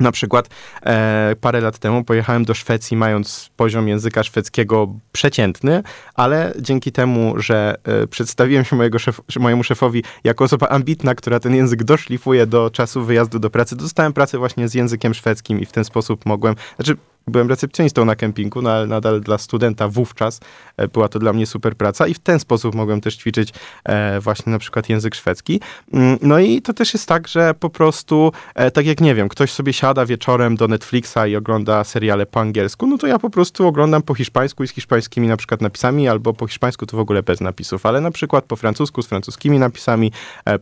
na 0.00 0.12
przykład 0.12 0.48
e, 0.82 1.36
parę 1.40 1.60
lat 1.60 1.78
temu 1.78 2.04
pojechałem 2.04 2.44
do 2.44 2.54
Szwecji, 2.54 2.96
mając 2.96 3.50
poziom 3.56 3.88
języka 3.88 4.22
szwedzkiego 4.22 4.94
przeciętny, 5.12 5.82
ale 6.14 6.52
dzięki 6.60 6.92
temu, 6.92 7.34
że 7.36 7.74
e, 7.84 8.06
przedstawiłem 8.06 8.64
się 8.64 8.76
mojego 8.76 8.98
szef, 8.98 9.20
mojemu 9.38 9.64
szefowi 9.64 10.04
jako 10.24 10.44
osoba 10.44 10.68
ambitna, 10.68 11.14
która 11.14 11.40
ten 11.40 11.54
język 11.54 11.84
doszlifuje 11.84 12.46
do 12.46 12.70
czasu 12.70 13.04
wyjazdu 13.04 13.38
do 13.38 13.50
pracy, 13.50 13.76
dostałem 13.76 14.12
pracę 14.12 14.38
właśnie 14.38 14.68
z 14.68 14.74
językiem 14.74 15.14
szwedzkim 15.14 15.60
i 15.60 15.66
w 15.66 15.72
ten 15.72 15.84
sposób 15.84 16.26
mogłem, 16.26 16.54
znaczy 16.76 16.96
byłem 17.30 17.48
recepcjonistą 17.48 18.04
na 18.04 18.16
kempingu, 18.16 18.62
no 18.62 18.70
ale 18.70 18.86
nadal 18.86 19.20
dla 19.20 19.38
studenta 19.38 19.88
wówczas 19.88 20.40
e, 20.76 20.88
była 20.88 21.08
to 21.08 21.18
dla 21.18 21.32
mnie 21.32 21.46
super 21.46 21.76
praca 21.76 22.06
i 22.06 22.14
w 22.14 22.18
ten 22.18 22.40
sposób 22.40 22.74
mogłem 22.74 23.00
też 23.00 23.16
ćwiczyć 23.16 23.52
e, 23.84 24.20
właśnie 24.20 24.52
na 24.52 24.58
przykład 24.58 24.88
język 24.88 25.14
szwedzki. 25.14 25.60
Mm, 25.92 26.18
no 26.22 26.38
i 26.38 26.62
to 26.62 26.72
też 26.72 26.94
jest 26.94 27.08
tak, 27.08 27.28
że 27.28 27.54
po 27.54 27.70
prostu, 27.70 28.32
e, 28.54 28.70
tak 28.70 28.86
jak 28.86 29.00
nie 29.00 29.14
wiem, 29.14 29.28
ktoś 29.28 29.52
sobie 29.52 29.72
siada 29.72 30.06
wieczorem 30.06 30.56
do 30.56 30.68
Netflixa 30.68 31.18
i 31.28 31.36
ogląda 31.36 31.84
seriale 31.84 32.26
po 32.26 32.40
angielsku, 32.40 32.86
no 32.86 32.98
to 32.98 33.06
ja 33.06 33.18
po 33.18 33.30
prostu 33.30 33.66
oglądam 33.66 34.02
po 34.02 34.14
hiszpańsku 34.14 34.64
i 34.64 34.68
z 34.68 34.70
hiszpańskimi 34.70 35.28
na 35.28 35.36
przykład 35.36 35.60
napisami, 35.60 36.08
albo 36.08 36.32
po 36.32 36.46
hiszpańsku 36.46 36.86
to 36.86 36.96
w 36.96 37.00
ogóle 37.00 37.22
bez 37.22 37.40
napisów, 37.40 37.86
ale 37.86 38.00
na 38.00 38.10
przykład 38.10 38.44
po 38.44 38.56
francusku 38.56 39.02
z 39.02 39.06
francuskimi 39.06 39.58
napisami, 39.58 40.12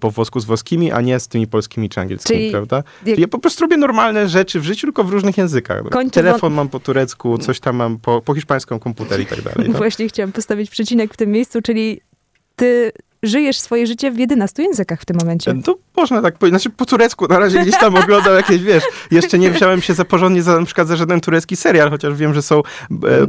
po 0.00 0.11
włosku 0.11 0.40
z 0.40 0.44
włoskimi, 0.44 0.93
a 0.93 1.00
nie 1.00 1.20
z 1.20 1.28
tymi 1.28 1.46
polskimi 1.46 1.88
czy 1.88 2.00
angielskimi, 2.00 2.38
Czyli 2.38 2.50
prawda? 2.50 2.82
Jak... 3.06 3.19
Ja 3.19 3.28
po 3.28 3.38
prostu 3.38 3.64
robię 3.64 3.76
normalne 3.76 4.28
rzeczy 4.28 4.61
w 4.61 4.64
życiu, 4.64 4.87
tylko 4.87 5.05
w 5.05 5.11
różnych 5.11 5.38
językach. 5.38 5.82
Telefon 6.12 6.53
mam 6.54 6.68
po 6.68 6.80
turecku, 6.80 7.38
coś 7.38 7.60
tam 7.60 7.76
mam 7.76 7.98
po, 7.98 8.22
po 8.22 8.34
hiszpańsku 8.34 8.78
komputer 8.78 9.20
i 9.20 9.26
tak 9.26 9.42
dalej. 9.42 9.68
No. 9.70 9.78
Właśnie 9.78 10.08
chciałam 10.08 10.32
postawić 10.32 10.70
przecinek 10.70 11.14
w 11.14 11.16
tym 11.16 11.30
miejscu, 11.30 11.62
czyli 11.62 12.00
ty 12.56 12.92
żyjesz 13.26 13.61
swoje 13.61 13.87
życie 13.87 14.11
w 14.11 14.19
11 14.19 14.62
językach 14.62 15.00
w 15.00 15.05
tym 15.05 15.17
momencie. 15.21 15.55
To 15.65 15.75
można 15.97 16.23
tak 16.23 16.38
powiedzieć. 16.38 16.62
Znaczy 16.62 16.76
po 16.76 16.87
turecku 16.87 17.26
na 17.29 17.38
razie 17.38 17.62
gdzieś 17.62 17.79
tam 17.79 17.97
oglądam 17.97 18.35
jakieś, 18.35 18.62
wiesz, 18.62 18.85
jeszcze 19.11 19.38
nie 19.38 19.50
wziąłem 19.50 19.82
się 19.82 19.94
za 19.94 20.05
porządnie 20.05 20.43
za, 20.43 20.61
na 20.61 20.67
przykład 20.67 20.88
za 20.88 20.97
żaden 20.97 21.21
turecki 21.21 21.56
serial, 21.56 21.91
chociaż 21.91 22.15
wiem, 22.15 22.35
że 22.35 22.43
są 22.43 22.62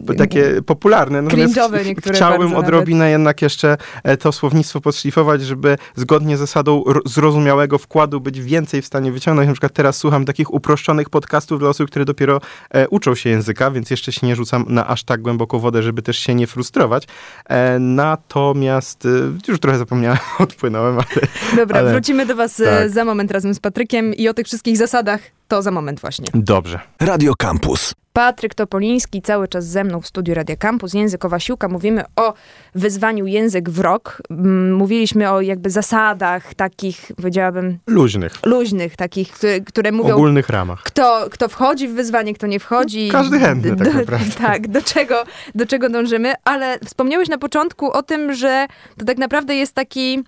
e, 0.10 0.16
takie 0.16 0.62
popularne. 0.66 1.22
Natomiast 1.22 1.56
niektóre 1.86 2.16
chciałbym 2.16 2.56
odrobinę 2.56 3.00
nawet. 3.00 3.12
jednak 3.12 3.42
jeszcze 3.42 3.78
e, 4.04 4.18
to 4.18 4.32
słownictwo 4.32 4.82
podszlifować, 4.82 5.42
żeby 5.42 5.78
zgodnie 5.96 6.38
z 6.38 6.46
zasadą 6.46 6.84
zrozumiałego 7.06 7.78
wkładu 7.78 8.22
być 8.22 8.42
więcej 8.42 8.82
w 8.82 8.86
stanie 8.86 9.12
wyciągnąć. 9.12 9.48
Na 9.48 9.54
przykład 9.54 9.74
teraz 9.74 9.98
słucham 9.98 10.26
takich 10.26 10.54
uproszczonych 10.54 11.10
podcastów 11.10 11.60
dla 11.60 11.70
osób, 11.70 11.90
które 11.90 12.06
dopiero 12.06 12.42
e, 12.70 12.88
uczą 12.90 13.16
się 13.16 13.30
języka, 13.30 13.72
więc 13.72 13.90
jeszcze 13.90 14.12
się 14.12 14.28
nie 14.28 14.36
rzucam 14.36 14.66
na 14.68 14.88
aż 14.88 15.04
tak 15.04 15.22
głęboką 15.22 15.60
wodę, 15.60 15.84
żeby 15.84 16.02
też 16.02 16.18
się 16.18 16.36
nie 16.36 16.48
frustrować. 16.48 17.08
E, 17.46 17.80
natomiast 17.80 19.06
e, 19.06 19.10
już 19.48 19.60
trochę 19.60 19.78
zapomniałem, 19.86 20.20
odpłynąłem, 20.40 20.96
ale... 20.96 21.28
Dobra, 21.56 21.80
ale... 21.80 21.92
wrócimy 21.92 22.26
do 22.26 22.36
was 22.36 22.60
e, 22.60 22.66
tak. 22.66 22.90
za 22.90 23.06
moment 23.06 23.32
razem 23.32 23.54
z 23.54 23.60
Patrykiem 23.60 24.14
i 24.14 24.28
o 24.28 24.34
tych 24.34 24.46
wszystkich 24.46 24.78
zasadach 24.78 25.22
to 25.48 25.62
za 25.62 25.72
moment 25.72 26.00
właśnie. 26.00 26.26
Dobrze. 26.34 26.80
Radio 27.00 27.34
Campus. 27.36 27.94
Patryk 28.16 28.56
Topoliński 28.56 29.22
cały 29.22 29.48
czas 29.48 29.66
ze 29.68 29.84
mną 29.84 30.02
w 30.02 30.08
studiu 30.08 30.34
Radio 30.34 30.56
Campus. 30.60 30.94
Językowa 30.94 31.40
siłka. 31.40 31.68
Mówimy 31.68 32.04
o 32.16 32.34
wyzwaniu 32.76 33.26
język 33.26 33.70
w 33.70 33.80
rok. 33.80 34.22
Mm, 34.30 34.74
mówiliśmy 34.74 35.32
o 35.32 35.42
jakby 35.42 35.70
zasadach 35.70 36.54
takich, 36.54 37.12
powiedziałabym... 37.18 37.78
Luźnych. 37.88 38.34
Luźnych, 38.46 38.96
takich, 38.96 39.32
które, 39.32 39.62
które 39.62 39.92
mówią... 39.92 40.10
W 40.10 40.14
ogólnych 40.14 40.50
ramach. 40.50 40.84
Kto, 40.84 41.28
kto 41.32 41.50
wchodzi 41.50 41.88
w 41.88 41.94
wyzwanie, 41.94 42.34
kto 42.34 42.48
nie 42.48 42.60
wchodzi. 42.60 43.08
No, 43.08 43.20
każdy 43.20 43.40
chętny 43.40 43.76
tak 43.76 43.94
naprawdę. 43.94 44.32
tak, 44.48 44.68
do 44.68 44.82
czego, 44.82 45.24
do 45.56 45.66
czego 45.66 45.90
dążymy. 45.90 46.34
Ale 46.44 46.80
wspomniałeś 46.86 47.30
na 47.30 47.38
początku 47.38 47.92
o 47.92 48.04
tym, 48.04 48.34
że 48.34 48.68
to 48.98 49.06
tak 49.06 49.18
naprawdę 49.18 49.56
jest 49.56 49.74
taki 49.74 50.24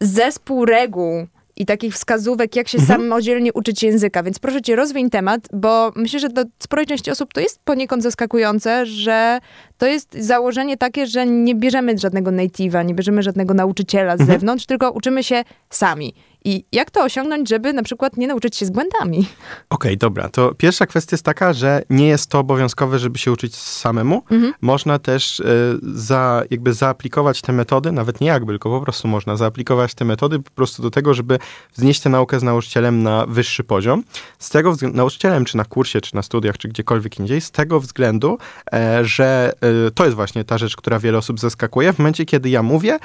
zespół 0.00 0.64
reguł, 0.64 1.26
i 1.56 1.66
takich 1.66 1.94
wskazówek, 1.94 2.56
jak 2.56 2.68
się 2.68 2.78
mhm. 2.78 3.00
samodzielnie 3.00 3.52
uczyć 3.52 3.82
języka. 3.82 4.22
Więc 4.22 4.38
proszę 4.38 4.62
cię, 4.62 4.76
rozwiń 4.76 5.10
temat, 5.10 5.48
bo 5.52 5.92
myślę, 5.96 6.20
że 6.20 6.28
dla 6.28 6.44
sporej 6.58 6.86
części 6.86 7.10
osób 7.10 7.32
to 7.34 7.40
jest 7.40 7.60
poniekąd 7.64 8.02
zaskakujące, 8.02 8.86
że 8.86 9.38
to 9.78 9.86
jest 9.86 10.14
założenie 10.14 10.76
takie, 10.76 11.06
że 11.06 11.26
nie 11.26 11.54
bierzemy 11.54 11.98
żadnego 11.98 12.30
native'a, 12.30 12.84
nie 12.84 12.94
bierzemy 12.94 13.22
żadnego 13.22 13.54
nauczyciela 13.54 14.16
z 14.16 14.20
mhm. 14.20 14.38
zewnątrz, 14.38 14.66
tylko 14.66 14.90
uczymy 14.90 15.24
się 15.24 15.44
sami. 15.70 16.14
I 16.44 16.64
jak 16.72 16.90
to 16.90 17.04
osiągnąć, 17.04 17.48
żeby 17.48 17.72
na 17.72 17.82
przykład 17.82 18.16
nie 18.16 18.26
nauczyć 18.26 18.56
się 18.56 18.66
z 18.66 18.70
błędami? 18.70 19.18
Okej, 19.18 19.26
okay, 19.70 19.96
dobra. 19.96 20.28
To 20.28 20.54
pierwsza 20.54 20.86
kwestia 20.86 21.14
jest 21.14 21.24
taka, 21.24 21.52
że 21.52 21.82
nie 21.90 22.08
jest 22.08 22.30
to 22.30 22.38
obowiązkowe, 22.38 22.98
żeby 22.98 23.18
się 23.18 23.32
uczyć 23.32 23.56
samemu. 23.56 24.22
Mhm. 24.30 24.54
Można 24.60 24.98
też 24.98 25.40
y, 25.40 25.78
za, 25.82 26.42
jakby 26.50 26.72
zaaplikować 26.72 27.40
te 27.40 27.52
metody, 27.52 27.92
nawet 27.92 28.20
nie 28.20 28.28
jakby, 28.28 28.52
tylko 28.52 28.70
po 28.70 28.80
prostu 28.80 29.08
można 29.08 29.36
zaaplikować 29.36 29.94
te 29.94 30.04
metody 30.04 30.38
po 30.38 30.50
prostu 30.50 30.82
do 30.82 30.90
tego, 30.90 31.14
żeby 31.14 31.38
wznieść 31.76 32.00
tę 32.00 32.10
naukę 32.10 32.40
z 32.40 32.42
nauczycielem 32.42 33.02
na 33.02 33.26
wyższy 33.26 33.64
poziom. 33.64 34.04
Z 34.38 34.50
tego 34.50 34.72
względu, 34.72 34.96
nauczycielem, 34.96 35.44
czy 35.44 35.56
na 35.56 35.64
kursie, 35.64 36.00
czy 36.00 36.14
na 36.14 36.22
studiach, 36.22 36.58
czy 36.58 36.68
gdziekolwiek 36.68 37.18
indziej, 37.18 37.40
z 37.40 37.50
tego 37.50 37.80
względu, 37.80 38.38
e, 38.72 39.04
że 39.04 39.52
e, 39.86 39.90
to 39.90 40.04
jest 40.04 40.16
właśnie 40.16 40.44
ta 40.44 40.58
rzecz, 40.58 40.76
która 40.76 40.98
wiele 40.98 41.18
osób 41.18 41.40
zaskakuje. 41.40 41.92
W 41.92 41.98
momencie, 41.98 42.24
kiedy 42.24 42.50
ja 42.50 42.62
mówię, 42.62 42.98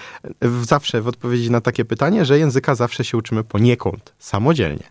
zawsze 0.62 1.02
w 1.02 1.08
odpowiedzi 1.08 1.52
na 1.52 1.62
takie 1.62 1.86
pytanie, 1.86 2.26
że 2.26 2.40
języka 2.40 2.76
zawsze 2.76 3.04
się 3.04 3.18
uczymy 3.28 3.44
poniekąd, 3.44 4.14
samodzielnie. 4.20 4.84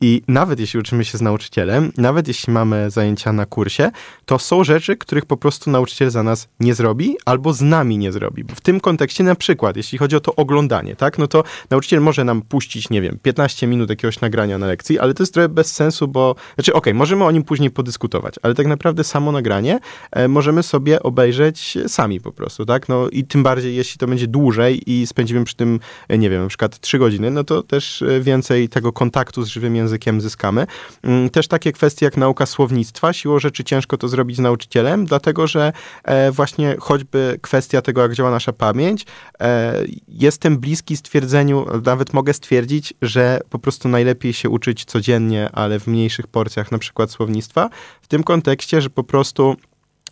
I 0.00 0.22
nawet 0.28 0.60
jeśli 0.60 0.80
uczymy 0.80 1.04
się 1.04 1.18
z 1.18 1.20
nauczycielem, 1.20 1.92
nawet 1.96 2.28
jeśli 2.28 2.52
mamy 2.52 2.90
zajęcia 2.90 3.32
na 3.32 3.46
kursie, 3.46 3.90
to 4.24 4.38
są 4.38 4.64
rzeczy, 4.64 4.96
których 4.96 5.26
po 5.26 5.36
prostu 5.36 5.70
nauczyciel 5.70 6.10
za 6.10 6.22
nas 6.22 6.48
nie 6.60 6.74
zrobi 6.74 7.16
albo 7.24 7.52
z 7.52 7.60
nami 7.60 7.98
nie 7.98 8.12
zrobi. 8.12 8.44
W 8.54 8.60
tym 8.60 8.80
kontekście 8.80 9.24
na 9.24 9.34
przykład, 9.34 9.76
jeśli 9.76 9.98
chodzi 9.98 10.16
o 10.16 10.20
to 10.20 10.34
oglądanie, 10.34 10.96
tak, 10.96 11.18
no 11.18 11.26
to 11.26 11.44
nauczyciel 11.70 12.00
może 12.00 12.24
nam 12.24 12.42
puścić, 12.42 12.90
nie 12.90 13.02
wiem, 13.02 13.18
15 13.22 13.66
minut 13.66 13.90
jakiegoś 13.90 14.20
nagrania 14.20 14.58
na 14.58 14.66
lekcji, 14.66 14.98
ale 14.98 15.14
to 15.14 15.22
jest 15.22 15.34
trochę 15.34 15.48
bez 15.48 15.72
sensu, 15.74 16.08
bo, 16.08 16.34
znaczy 16.54 16.72
okej, 16.72 16.92
okay, 16.92 16.94
możemy 16.94 17.24
o 17.24 17.30
nim 17.30 17.42
później 17.42 17.70
podyskutować, 17.70 18.34
ale 18.42 18.54
tak 18.54 18.66
naprawdę 18.66 19.04
samo 19.04 19.32
nagranie 19.32 19.78
e, 20.10 20.28
możemy 20.28 20.62
sobie 20.62 21.02
obejrzeć 21.02 21.78
sami 21.86 22.20
po 22.20 22.32
prostu, 22.32 22.66
tak, 22.66 22.88
no 22.88 23.08
i 23.08 23.24
tym 23.24 23.42
bardziej, 23.42 23.76
jeśli 23.76 23.98
to 23.98 24.06
będzie 24.06 24.26
dłużej 24.26 24.82
i 24.86 25.06
spędzimy 25.06 25.44
przy 25.44 25.56
tym, 25.56 25.80
e, 26.08 26.18
nie 26.18 26.30
wiem, 26.30 26.42
na 26.42 26.48
przykład 26.48 26.78
3 26.78 26.98
godziny, 26.98 27.30
no 27.30 27.44
to 27.44 27.62
też 27.62 28.02
e, 28.02 28.20
więcej 28.20 28.68
tego 28.68 28.92
kontaktu 28.92 29.42
z 29.42 29.48
żywym 29.48 29.76
językiem 29.76 29.83
językiem 29.84 30.20
zyskamy. 30.20 30.66
Mm, 31.02 31.30
też 31.30 31.48
takie 31.48 31.72
kwestie 31.72 32.04
jak 32.04 32.16
nauka 32.16 32.46
słownictwa. 32.46 33.12
Siłą 33.12 33.38
rzeczy 33.38 33.64
ciężko 33.64 33.96
to 33.96 34.08
zrobić 34.08 34.36
z 34.36 34.40
nauczycielem, 34.40 35.06
dlatego 35.06 35.46
że 35.46 35.72
e, 36.04 36.32
właśnie 36.32 36.76
choćby 36.80 37.38
kwestia 37.42 37.82
tego, 37.82 38.02
jak 38.02 38.14
działa 38.14 38.30
nasza 38.30 38.52
pamięć, 38.52 39.06
e, 39.40 39.84
jestem 40.08 40.58
bliski 40.58 40.96
stwierdzeniu, 40.96 41.66
nawet 41.84 42.12
mogę 42.12 42.32
stwierdzić, 42.32 42.94
że 43.02 43.40
po 43.50 43.58
prostu 43.58 43.88
najlepiej 43.88 44.32
się 44.32 44.48
uczyć 44.48 44.84
codziennie, 44.84 45.48
ale 45.52 45.80
w 45.80 45.86
mniejszych 45.86 46.26
porcjach, 46.26 46.72
na 46.72 46.78
przykład 46.78 47.10
słownictwa. 47.10 47.70
W 48.02 48.06
tym 48.06 48.22
kontekście, 48.22 48.80
że 48.80 48.90
po 48.90 49.04
prostu 49.04 49.56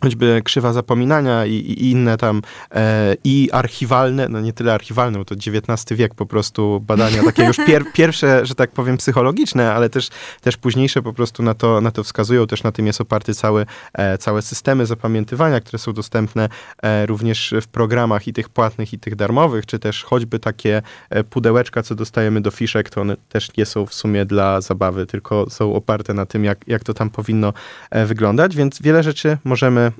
choćby 0.03 0.41
krzywa 0.43 0.73
zapominania 0.73 1.45
i, 1.45 1.53
i 1.53 1.91
inne 1.91 2.17
tam 2.17 2.41
e, 2.71 3.15
i 3.23 3.49
archiwalne, 3.51 4.29
no 4.29 4.41
nie 4.41 4.53
tyle 4.53 4.73
archiwalne, 4.73 5.17
bo 5.17 5.25
to 5.25 5.35
XIX 5.35 5.97
wiek 5.99 6.15
po 6.15 6.25
prostu 6.25 6.79
badania 6.79 7.23
takie 7.23 7.43
już 7.43 7.57
pier, 7.57 7.83
pierwsze, 7.99 8.45
że 8.45 8.55
tak 8.55 8.71
powiem, 8.71 8.97
psychologiczne, 8.97 9.73
ale 9.73 9.89
też, 9.89 10.09
też 10.41 10.57
późniejsze 10.57 11.01
po 11.01 11.13
prostu 11.13 11.43
na 11.43 11.53
to, 11.53 11.81
na 11.81 11.91
to 11.91 12.03
wskazują, 12.03 12.47
też 12.47 12.63
na 12.63 12.71
tym 12.71 12.87
jest 12.87 13.01
oparty 13.01 13.33
cały, 13.33 13.65
e, 13.93 14.17
całe 14.17 14.41
systemy 14.41 14.85
zapamiętywania, 14.85 15.59
które 15.59 15.79
są 15.79 15.93
dostępne 15.93 16.49
e, 16.81 17.05
również 17.05 17.53
w 17.61 17.67
programach 17.67 18.27
i 18.27 18.33
tych 18.33 18.49
płatnych 18.49 18.93
i 18.93 18.99
tych 18.99 19.15
darmowych, 19.15 19.65
czy 19.65 19.79
też 19.79 20.03
choćby 20.03 20.39
takie 20.39 20.81
e, 21.09 21.23
pudełeczka, 21.23 21.83
co 21.83 21.95
dostajemy 21.95 22.41
do 22.41 22.51
fiszek, 22.51 22.89
to 22.89 23.01
one 23.01 23.17
też 23.29 23.57
nie 23.57 23.65
są 23.65 23.85
w 23.85 23.93
sumie 23.93 24.25
dla 24.25 24.61
zabawy, 24.61 25.05
tylko 25.05 25.49
są 25.49 25.73
oparte 25.73 26.13
na 26.13 26.25
tym, 26.25 26.43
jak, 26.43 26.67
jak 26.67 26.83
to 26.83 26.93
tam 26.93 27.09
powinno 27.09 27.53
e, 27.91 28.05
wyglądać, 28.05 28.55
więc 28.55 28.81
wiele 28.81 29.03
rzeczy 29.03 29.37
możemy 29.43 29.92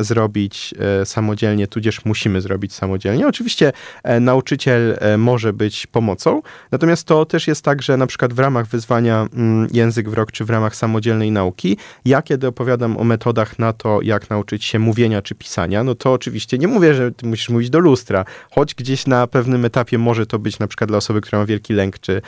zrobić 0.00 0.74
e, 1.00 1.06
samodzielnie, 1.06 1.66
tudzież 1.66 2.04
musimy 2.04 2.40
zrobić 2.40 2.74
samodzielnie. 2.74 3.28
Oczywiście 3.28 3.72
e, 4.02 4.20
nauczyciel 4.20 4.96
e, 5.00 5.18
może 5.18 5.52
być 5.52 5.86
pomocą, 5.86 6.42
natomiast 6.72 7.06
to 7.06 7.26
też 7.26 7.48
jest 7.48 7.64
tak, 7.64 7.82
że 7.82 7.96
na 7.96 8.06
przykład 8.06 8.32
w 8.32 8.38
ramach 8.38 8.66
wyzwania 8.66 9.26
mm, 9.34 9.68
Język 9.72 10.08
w 10.08 10.12
rok, 10.12 10.32
czy 10.32 10.44
w 10.44 10.50
ramach 10.50 10.76
samodzielnej 10.76 11.30
nauki, 11.30 11.76
ja 12.04 12.22
kiedy 12.22 12.46
opowiadam 12.46 12.96
o 12.96 13.04
metodach 13.04 13.58
na 13.58 13.72
to, 13.72 14.02
jak 14.02 14.30
nauczyć 14.30 14.64
się 14.64 14.78
mówienia 14.78 15.22
czy 15.22 15.34
pisania, 15.34 15.84
no 15.84 15.94
to 15.94 16.12
oczywiście 16.12 16.58
nie 16.58 16.68
mówię, 16.68 16.94
że 16.94 17.12
ty 17.12 17.26
musisz 17.26 17.48
mówić 17.48 17.70
do 17.70 17.78
lustra, 17.78 18.24
choć 18.50 18.74
gdzieś 18.74 19.06
na 19.06 19.26
pewnym 19.26 19.64
etapie 19.64 19.98
może 19.98 20.26
to 20.26 20.38
być 20.38 20.58
na 20.58 20.66
przykład 20.66 20.88
dla 20.88 20.98
osoby, 20.98 21.20
która 21.20 21.38
ma 21.38 21.46
wielki 21.46 21.72
lęk, 21.72 21.98
czy, 21.98 22.22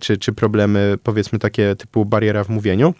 czy, 0.00 0.18
czy 0.18 0.32
problemy 0.32 0.98
powiedzmy 1.02 1.38
takie 1.38 1.76
typu 1.76 2.04
bariera 2.04 2.44
w 2.44 2.48
mówieniu. 2.48 2.94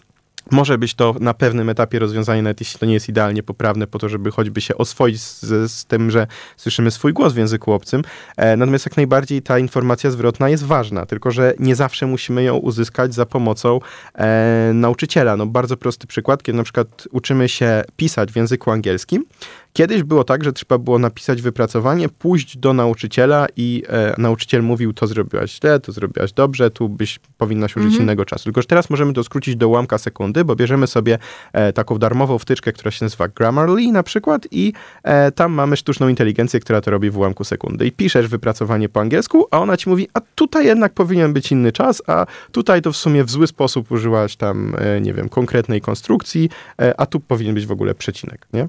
Może 0.51 0.77
być 0.77 0.93
to 0.93 1.15
na 1.19 1.33
pewnym 1.33 1.69
etapie 1.69 1.99
rozwiązanie, 1.99 2.41
nawet 2.41 2.61
jeśli 2.61 2.79
to 2.79 2.85
nie 2.85 2.93
jest 2.93 3.09
idealnie 3.09 3.43
poprawne, 3.43 3.87
po 3.87 3.99
to, 3.99 4.09
żeby 4.09 4.31
choćby 4.31 4.61
się 4.61 4.77
oswoić 4.77 5.21
z, 5.21 5.71
z 5.71 5.85
tym, 5.85 6.11
że 6.11 6.27
słyszymy 6.57 6.91
swój 6.91 7.13
głos 7.13 7.33
w 7.33 7.37
języku 7.37 7.73
obcym. 7.73 8.01
E, 8.37 8.57
natomiast 8.57 8.85
jak 8.85 8.97
najbardziej 8.97 9.41
ta 9.41 9.59
informacja 9.59 10.11
zwrotna 10.11 10.49
jest 10.49 10.63
ważna, 10.63 11.05
tylko 11.05 11.31
że 11.31 11.53
nie 11.59 11.75
zawsze 11.75 12.07
musimy 12.07 12.43
ją 12.43 12.57
uzyskać 12.57 13.13
za 13.13 13.25
pomocą 13.25 13.79
e, 14.15 14.71
nauczyciela. 14.73 15.37
No, 15.37 15.45
bardzo 15.45 15.77
prosty 15.77 16.07
przykład, 16.07 16.43
kiedy 16.43 16.57
na 16.57 16.63
przykład 16.63 17.07
uczymy 17.11 17.49
się 17.49 17.83
pisać 17.97 18.31
w 18.31 18.35
języku 18.35 18.71
angielskim, 18.71 19.25
Kiedyś 19.73 20.03
było 20.03 20.23
tak, 20.23 20.43
że 20.43 20.53
trzeba 20.53 20.77
było 20.77 20.99
napisać 20.99 21.41
wypracowanie, 21.41 22.09
pójść 22.09 22.57
do 22.57 22.73
nauczyciela 22.73 23.47
i 23.57 23.83
e, 23.89 24.15
nauczyciel 24.17 24.63
mówił, 24.63 24.93
to 24.93 25.07
zrobiłaś 25.07 25.59
źle, 25.59 25.79
to 25.79 25.91
zrobiłaś 25.91 26.33
dobrze, 26.33 26.71
tu 26.71 26.89
byś 26.89 27.19
powinnaś 27.37 27.75
użyć 27.75 27.87
mhm. 27.87 28.03
innego 28.03 28.25
czasu. 28.25 28.43
Tylko, 28.43 28.61
że 28.61 28.67
teraz 28.67 28.89
możemy 28.89 29.13
to 29.13 29.23
skrócić 29.23 29.55
do 29.55 29.67
ułamka 29.67 29.97
sekundy, 29.97 30.45
bo 30.45 30.55
bierzemy 30.55 30.87
sobie 30.87 31.17
e, 31.53 31.73
taką 31.73 31.97
darmową 31.97 32.39
wtyczkę, 32.39 32.73
która 32.73 32.91
się 32.91 33.05
nazywa 33.05 33.27
Grammarly 33.27 33.91
na 33.91 34.03
przykład 34.03 34.47
i 34.51 34.73
e, 35.03 35.31
tam 35.31 35.51
mamy 35.51 35.77
sztuczną 35.77 36.07
inteligencję, 36.07 36.59
która 36.59 36.81
to 36.81 36.91
robi 36.91 37.09
w 37.09 37.17
ułamku 37.17 37.43
sekundy. 37.43 37.87
I 37.87 37.91
piszesz 37.91 38.27
wypracowanie 38.27 38.89
po 38.89 38.99
angielsku, 38.99 39.47
a 39.51 39.59
ona 39.59 39.77
ci 39.77 39.89
mówi, 39.89 40.07
a 40.13 40.21
tutaj 40.35 40.65
jednak 40.65 40.93
powinien 40.93 41.33
być 41.33 41.51
inny 41.51 41.71
czas, 41.71 42.01
a 42.07 42.25
tutaj 42.51 42.81
to 42.81 42.91
w 42.91 42.97
sumie 42.97 43.23
w 43.23 43.29
zły 43.29 43.47
sposób 43.47 43.91
użyłaś 43.91 44.35
tam, 44.35 44.75
e, 44.77 45.01
nie 45.01 45.13
wiem, 45.13 45.29
konkretnej 45.29 45.81
konstrukcji, 45.81 46.49
e, 46.81 46.99
a 46.99 47.05
tu 47.05 47.19
powinien 47.19 47.55
być 47.55 47.65
w 47.65 47.71
ogóle 47.71 47.95
przecinek, 47.95 48.47
nie? 48.53 48.67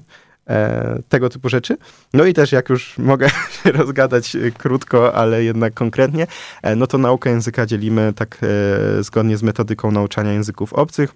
E, 0.49 0.99
tego 1.09 1.29
typu 1.29 1.49
rzeczy. 1.49 1.77
No 2.13 2.25
i 2.25 2.33
też 2.33 2.51
jak 2.51 2.69
już 2.69 2.97
mogę 2.97 3.29
się 3.63 3.71
rozgadać 3.71 4.35
e, 4.35 4.51
krótko, 4.51 5.15
ale 5.15 5.43
jednak 5.43 5.73
konkretnie, 5.73 6.27
e, 6.61 6.75
no 6.75 6.87
to 6.87 6.97
naukę 6.97 7.29
języka 7.29 7.65
dzielimy 7.65 8.13
tak 8.15 8.37
zgodnie 8.99 9.37
z 9.37 9.43
metodyką 9.43 9.91
nauczania 9.91 10.33
języków 10.33 10.73
obcych 10.73 11.15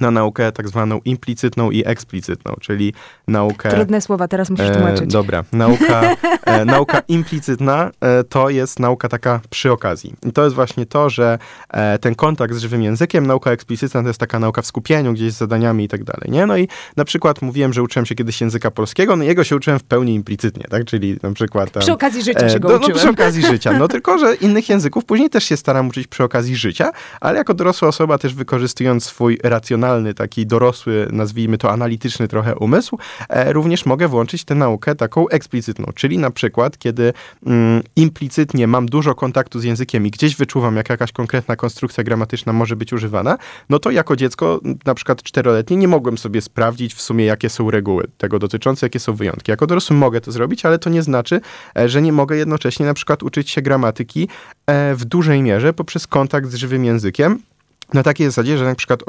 na 0.00 0.10
naukę 0.10 0.52
tak 0.52 0.68
zwaną 0.68 1.00
implicytną 1.04 1.70
i 1.70 1.82
eksplicytną, 1.86 2.54
czyli 2.60 2.94
naukę... 3.28 3.70
Trudne 3.70 4.00
słowa, 4.00 4.28
teraz 4.28 4.50
musisz 4.50 4.70
tłumaczyć. 4.70 5.02
E, 5.02 5.06
dobra, 5.06 5.44
nauka, 5.52 6.02
e, 6.44 6.64
nauka 6.64 7.02
implicytna 7.08 7.90
e, 8.00 8.24
to 8.24 8.50
jest 8.50 8.80
nauka 8.80 9.08
taka 9.08 9.40
przy 9.50 9.72
okazji. 9.72 10.14
I 10.26 10.32
to 10.32 10.44
jest 10.44 10.54
właśnie 10.54 10.86
to, 10.86 11.10
że 11.10 11.38
e, 11.70 11.98
ten 11.98 12.14
kontakt 12.14 12.54
z 12.54 12.58
żywym 12.58 12.82
językiem, 12.82 13.26
nauka 13.26 13.50
eksplicytna 13.50 14.02
to 14.02 14.08
jest 14.08 14.20
taka 14.20 14.38
nauka 14.38 14.62
w 14.62 14.66
skupieniu, 14.66 15.12
gdzieś 15.12 15.32
z 15.32 15.36
zadaniami 15.36 15.84
i 15.84 15.88
tak 15.88 16.04
dalej, 16.04 16.30
nie? 16.30 16.46
No 16.46 16.56
i 16.56 16.68
na 16.96 17.04
przykład 17.04 17.42
mówiłem, 17.42 17.72
że 17.72 17.82
uczyłem 17.82 18.06
się 18.06 18.14
kiedyś 18.14 18.40
języka 18.40 18.70
polskiego, 18.70 19.16
no 19.16 19.24
jego 19.24 19.44
się 19.44 19.56
uczyłem 19.56 19.78
w 19.78 19.84
pełni 19.84 20.14
implicytnie, 20.14 20.64
tak? 20.70 20.84
Czyli 20.84 21.16
na 21.22 21.32
przykład... 21.32 21.70
Tam, 21.70 21.82
przy 21.82 21.92
okazji 21.92 22.22
życia 22.22 22.48
się 22.48 22.60
go 22.60 22.68
no, 22.68 22.74
uczyłem. 22.74 22.92
No 22.92 22.98
przy 22.98 23.10
okazji 23.10 23.46
życia, 23.46 23.72
no 23.72 23.88
tylko, 23.88 24.18
że 24.18 24.34
innych 24.34 24.68
języków 24.68 25.04
później 25.04 25.30
też 25.30 25.44
się 25.44 25.56
staram 25.56 25.88
uczyć 25.88 26.06
przy 26.06 26.24
okazji 26.24 26.56
życia, 26.56 26.90
ale 27.20 27.38
jako 27.38 27.54
dorosła 27.54 27.88
osoba 27.88 28.18
też 28.18 28.34
wykorzystując 28.34 29.04
swój 29.04 29.38
racjonalny 29.42 29.83
racjonalny, 29.84 30.14
taki 30.14 30.46
dorosły, 30.46 31.08
nazwijmy 31.12 31.58
to 31.58 31.72
analityczny 31.72 32.28
trochę 32.28 32.56
umysł, 32.56 32.98
e, 33.28 33.52
również 33.52 33.86
mogę 33.86 34.08
włączyć 34.08 34.44
tę 34.44 34.54
naukę 34.54 34.94
taką 34.94 35.28
eksplicytną, 35.28 35.86
czyli 35.94 36.18
na 36.18 36.30
przykład, 36.30 36.78
kiedy 36.78 37.12
mm, 37.46 37.82
implicytnie 37.96 38.66
mam 38.66 38.86
dużo 38.86 39.14
kontaktu 39.14 39.60
z 39.60 39.64
językiem 39.64 40.06
i 40.06 40.10
gdzieś 40.10 40.36
wyczuwam, 40.36 40.76
jak 40.76 40.90
jakaś 40.90 41.12
konkretna 41.12 41.56
konstrukcja 41.56 42.04
gramatyczna 42.04 42.52
może 42.52 42.76
być 42.76 42.92
używana, 42.92 43.38
no 43.70 43.78
to 43.78 43.90
jako 43.90 44.16
dziecko, 44.16 44.60
na 44.86 44.94
przykład 44.94 45.22
czteroletnie, 45.22 45.76
nie 45.76 45.88
mogłem 45.88 46.18
sobie 46.18 46.40
sprawdzić 46.40 46.94
w 46.94 47.00
sumie, 47.00 47.24
jakie 47.24 47.50
są 47.50 47.70
reguły 47.70 48.06
tego 48.18 48.38
dotyczące, 48.38 48.86
jakie 48.86 49.00
są 49.00 49.14
wyjątki. 49.14 49.50
Jako 49.50 49.66
dorosły 49.66 49.96
mogę 49.96 50.20
to 50.20 50.32
zrobić, 50.32 50.66
ale 50.66 50.78
to 50.78 50.90
nie 50.90 51.02
znaczy, 51.02 51.40
e, 51.78 51.88
że 51.88 52.02
nie 52.02 52.12
mogę 52.12 52.36
jednocześnie 52.36 52.86
na 52.86 52.94
przykład 52.94 53.22
uczyć 53.22 53.50
się 53.50 53.62
gramatyki 53.62 54.28
e, 54.66 54.94
w 54.94 55.04
dużej 55.04 55.42
mierze 55.42 55.72
poprzez 55.72 56.06
kontakt 56.06 56.50
z 56.50 56.54
żywym 56.54 56.84
językiem, 56.84 57.38
na 57.92 58.02
takiej 58.02 58.26
zasadzie, 58.26 58.58
że 58.58 58.64
na 58.64 58.74
przykład 58.74 59.00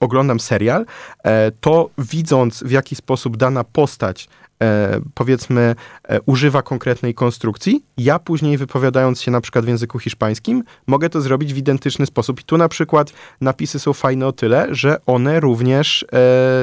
oglądam 0.00 0.40
serial, 0.40 0.86
e, 1.24 1.52
to 1.60 1.90
widząc 1.98 2.62
w 2.62 2.70
jaki 2.70 2.96
sposób 2.96 3.36
dana 3.36 3.64
postać 3.64 4.28
e, 4.62 5.00
powiedzmy 5.14 5.74
e, 6.08 6.20
używa 6.20 6.62
konkretnej 6.62 7.14
konstrukcji, 7.14 7.84
ja 7.96 8.18
później 8.18 8.58
wypowiadając 8.58 9.22
się 9.22 9.30
na 9.30 9.40
przykład 9.40 9.64
w 9.64 9.68
języku 9.68 9.98
hiszpańskim, 9.98 10.64
mogę 10.86 11.10
to 11.10 11.20
zrobić 11.20 11.54
w 11.54 11.56
identyczny 11.56 12.06
sposób. 12.06 12.40
I 12.40 12.44
tu 12.44 12.56
na 12.56 12.68
przykład 12.68 13.12
napisy 13.40 13.78
są 13.78 13.92
fajne 13.92 14.26
o 14.26 14.32
tyle, 14.32 14.68
że 14.70 14.96
one 15.06 15.40
również, 15.40 16.04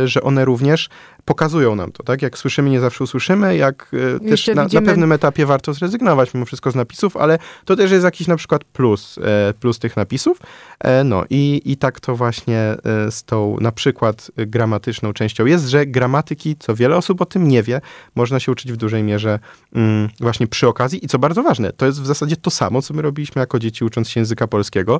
że 0.05 0.21
one 0.21 0.45
również 0.45 0.89
pokazują 1.33 1.75
nam 1.75 1.91
to, 1.91 2.03
tak? 2.03 2.21
Jak 2.21 2.37
słyszymy, 2.37 2.69
nie 2.69 2.79
zawsze 2.79 3.03
usłyszymy, 3.03 3.57
jak 3.57 3.91
e, 3.93 4.29
też 4.29 4.47
na, 4.47 4.63
widzimy- 4.65 4.81
na 4.81 4.87
pewnym 4.91 5.11
etapie 5.11 5.45
warto 5.45 5.73
zrezygnować 5.73 6.33
mimo 6.33 6.45
wszystko 6.45 6.71
z 6.71 6.75
napisów, 6.75 7.17
ale 7.17 7.39
to 7.65 7.75
też 7.75 7.91
jest 7.91 8.03
jakiś 8.03 8.27
na 8.27 8.35
przykład 8.35 8.63
plus, 8.63 9.17
e, 9.17 9.53
plus 9.53 9.79
tych 9.79 9.97
napisów. 9.97 10.39
E, 10.79 11.03
no 11.03 11.23
i, 11.29 11.61
i 11.65 11.77
tak 11.77 11.99
to 11.99 12.15
właśnie 12.15 12.75
z 13.09 13.23
tą 13.23 13.57
na 13.61 13.71
przykład 13.71 14.31
gramatyczną 14.37 15.13
częścią 15.13 15.45
jest, 15.45 15.65
że 15.67 15.85
gramatyki, 15.85 16.55
co 16.59 16.75
wiele 16.75 16.97
osób 16.97 17.21
o 17.21 17.25
tym 17.25 17.47
nie 17.47 17.63
wie, 17.63 17.81
można 18.15 18.39
się 18.39 18.51
uczyć 18.51 18.71
w 18.71 18.77
dużej 18.77 19.03
mierze 19.03 19.39
mm, 19.75 20.09
właśnie 20.19 20.47
przy 20.47 20.67
okazji 20.67 21.05
i 21.05 21.07
co 21.07 21.19
bardzo 21.19 21.43
ważne, 21.43 21.73
to 21.73 21.85
jest 21.85 22.01
w 22.01 22.05
zasadzie 22.05 22.35
to 22.37 22.49
samo, 22.49 22.81
co 22.81 22.93
my 22.93 23.01
robiliśmy 23.01 23.39
jako 23.39 23.59
dzieci 23.59 23.83
ucząc 23.85 24.09
się 24.09 24.19
języka 24.19 24.47
polskiego, 24.47 24.99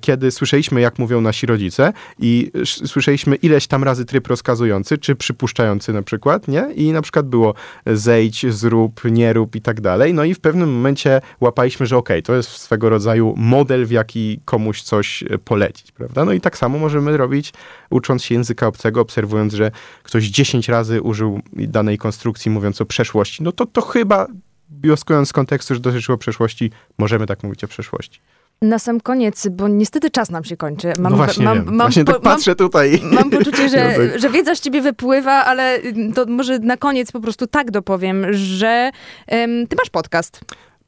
kiedy 0.00 0.30
słyszeliśmy, 0.30 0.80
jak 0.80 0.98
mówią 0.98 1.20
nasi 1.20 1.46
rodzice 1.46 1.92
i 2.18 2.50
sz- 2.54 2.90
słyszeliśmy 2.90 3.36
ileś 3.36 3.66
tam 3.66 3.84
razy 3.84 4.04
tryb 4.04 4.26
rozkazujący, 4.26 4.98
czy 4.98 5.14
przypuszczający 5.52 5.92
na 5.92 6.02
przykład, 6.02 6.48
nie? 6.48 6.72
I 6.74 6.92
na 6.92 7.02
przykład 7.02 7.28
było 7.28 7.54
zejdź, 7.86 8.46
zrób, 8.48 9.00
nie 9.04 9.32
rób 9.32 9.56
i 9.56 9.60
tak 9.60 9.80
dalej. 9.80 10.14
No 10.14 10.24
i 10.24 10.34
w 10.34 10.40
pewnym 10.40 10.72
momencie 10.72 11.20
łapaliśmy, 11.40 11.86
że 11.86 11.96
okej, 11.96 12.22
to 12.22 12.34
jest 12.34 12.48
swego 12.48 12.88
rodzaju 12.88 13.34
model, 13.36 13.86
w 13.86 13.90
jaki 13.90 14.40
komuś 14.44 14.82
coś 14.82 15.22
e, 15.22 15.38
polecić, 15.38 15.92
prawda? 15.92 16.24
No 16.24 16.32
i 16.32 16.40
tak 16.40 16.58
samo 16.58 16.78
możemy 16.78 17.16
robić, 17.16 17.52
ucząc 17.90 18.24
się 18.24 18.34
języka 18.34 18.66
obcego, 18.66 19.00
obserwując, 19.00 19.54
że 19.54 19.70
ktoś 20.02 20.24
10 20.24 20.68
razy 20.68 21.02
użył 21.02 21.40
danej 21.52 21.98
konstrukcji, 21.98 22.50
mówiąc 22.50 22.80
o 22.80 22.86
przeszłości. 22.86 23.42
No 23.42 23.52
to 23.52 23.66
to 23.66 23.80
chyba, 23.80 24.26
wnioskując 24.70 25.28
z 25.28 25.32
kontekstu, 25.32 25.74
że 25.74 25.80
dotyczyło 25.80 26.18
przeszłości, 26.18 26.70
możemy 26.98 27.26
tak 27.26 27.42
mówić 27.42 27.64
o 27.64 27.68
przeszłości. 27.68 28.20
Na 28.62 28.78
sam 28.78 29.00
koniec, 29.00 29.48
bo 29.50 29.68
niestety 29.68 30.10
czas 30.10 30.30
nam 30.30 30.44
się 30.44 30.56
kończy. 30.56 30.92
Mam, 30.98 31.12
no 31.12 31.16
właśnie 31.16 31.44
mam, 31.44 31.64
mam, 31.64 31.76
właśnie 31.78 32.04
po- 32.04 32.12
tak 32.12 32.22
patrzę 32.22 32.54
tutaj. 32.54 33.00
Mam, 33.02 33.14
mam 33.14 33.30
poczucie, 33.30 33.68
że, 33.68 33.96
że 34.20 34.30
wiedza 34.30 34.54
z 34.54 34.60
ciebie 34.60 34.80
wypływa, 34.80 35.32
ale 35.32 35.78
to 36.14 36.26
może 36.26 36.58
na 36.58 36.76
koniec 36.76 37.12
po 37.12 37.20
prostu 37.20 37.46
tak 37.46 37.70
dopowiem, 37.70 38.26
że 38.32 38.90
em, 39.26 39.66
ty 39.66 39.76
masz 39.76 39.90
podcast. 39.90 40.40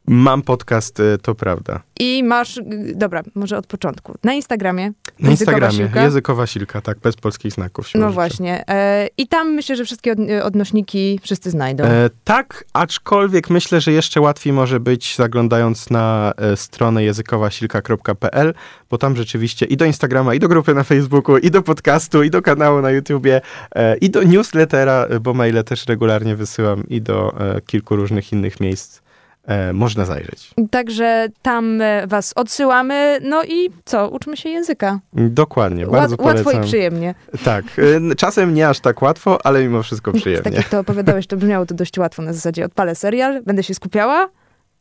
Mam 0.07 0.43
podcast, 0.43 1.01
e, 1.01 1.19
to 1.19 1.35
prawda. 1.35 1.81
I 2.01 2.23
masz, 2.25 2.57
y, 2.57 2.63
dobra, 2.97 3.23
może 3.35 3.59
od 3.59 3.67
początku. 3.67 4.15
Na 4.25 4.33
Instagramie. 4.35 4.93
Na 5.19 5.31
Językowa 5.31 5.31
Instagramie, 5.31 5.77
Siłka. 5.77 6.03
językowa 6.03 6.47
silka, 6.47 6.81
tak, 6.81 6.99
bez 6.99 7.17
polskich 7.17 7.53
znaków. 7.53 7.87
No 7.95 8.01
rzeczy. 8.01 8.15
właśnie. 8.15 8.69
E, 8.69 9.09
I 9.17 9.29
tam 9.29 9.51
myślę, 9.53 9.77
że 9.77 9.85
wszystkie 9.85 10.13
od, 10.13 10.19
odnośniki 10.43 11.21
wszyscy 11.23 11.51
znajdą. 11.51 11.85
E, 11.85 12.11
tak, 12.25 12.65
aczkolwiek 12.73 13.51
myślę, 13.51 13.81
że 13.81 13.93
jeszcze 13.93 14.21
łatwiej 14.21 14.53
może 14.53 14.81
być 14.81 15.17
zaglądając 15.17 15.91
na 15.91 16.33
e, 16.37 16.57
stronę 16.57 17.05
językowasilka.pl, 17.05 18.55
bo 18.91 18.99
tam 18.99 19.17
rzeczywiście 19.17 19.67
i 19.67 19.77
do 19.77 19.85
Instagrama, 19.85 20.35
i 20.35 20.39
do 20.39 20.49
grupy 20.49 20.75
na 20.75 20.83
Facebooku, 20.85 21.37
i 21.37 21.51
do 21.51 21.63
podcastu, 21.63 22.23
i 22.23 22.31
do 22.31 22.43
kanału 22.43 22.81
na 22.81 22.91
YouTubie, 22.91 23.41
e, 23.75 23.97
i 23.97 24.11
do 24.11 24.23
newslettera, 24.23 25.07
bo 25.21 25.35
maile 25.35 25.65
też 25.65 25.87
regularnie 25.87 26.37
wysyłam, 26.37 26.89
i 26.89 27.03
do 27.03 27.41
e, 27.41 27.61
kilku 27.61 27.97
różnych 27.97 28.33
innych 28.33 28.61
miejsc. 28.61 29.04
E, 29.47 29.73
można 29.73 30.05
zajrzeć. 30.05 30.51
Także 30.71 31.29
tam 31.43 31.81
e, 31.81 32.07
was 32.07 32.33
odsyłamy. 32.37 33.19
No 33.23 33.45
i 33.45 33.71
co? 33.85 34.09
Uczmy 34.09 34.37
się 34.37 34.49
języka. 34.49 34.99
Dokładnie, 35.13 35.87
bardzo 35.87 36.17
Łat, 36.19 36.27
łatwo 36.27 36.45
polecam. 36.45 36.65
i 36.65 36.67
przyjemnie. 36.67 37.15
Tak, 37.45 37.65
e, 38.11 38.15
czasem 38.15 38.55
nie 38.55 38.69
aż 38.69 38.81
tak 38.81 39.03
łatwo, 39.03 39.47
ale 39.47 39.63
mimo 39.63 39.83
wszystko 39.83 40.13
Tak 40.13 40.21
przyjemnie. 40.21 40.53
jak 40.57 40.69
to 40.69 40.79
opowiadałeś, 40.81 41.27
to 41.27 41.37
brzmiało 41.37 41.67
to 41.67 41.75
dość 41.75 41.99
łatwo. 41.99 42.23
Na 42.23 42.33
zasadzie 42.33 42.65
odpalę 42.65 42.95
serial, 42.95 43.43
będę 43.43 43.63
się 43.63 43.75
skupiała 43.75 44.29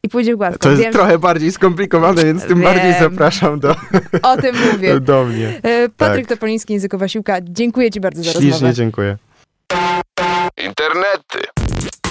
i 0.03 0.09
pójdzie 0.09 0.35
gładko. 0.35 0.59
To 0.59 0.69
jest 0.69 0.81
Wiem, 0.81 0.93
trochę 0.93 1.19
bardziej 1.19 1.51
skomplikowane, 1.51 2.23
więc 2.25 2.41
tym 2.45 2.61
Wiem. 2.61 2.73
bardziej 2.73 2.93
zapraszam 2.99 3.59
do, 3.59 3.75
O 4.31 4.37
tym 4.37 4.55
mówię. 4.73 4.99
do 5.11 5.25
mnie. 5.25 5.61
Patryk 5.97 6.27
Tak. 6.27 6.37
Topoliński, 6.37 6.73
Językowa 6.73 7.07
Siłka. 7.07 7.37
Dziękuję 7.41 7.91
ci 7.91 7.99
bardzo 7.99 8.23
za 8.23 8.31
Ślicznie 8.31 8.51
rozmowę. 8.51 8.73
dziękuję. 8.73 9.17
Internety. 10.65 11.72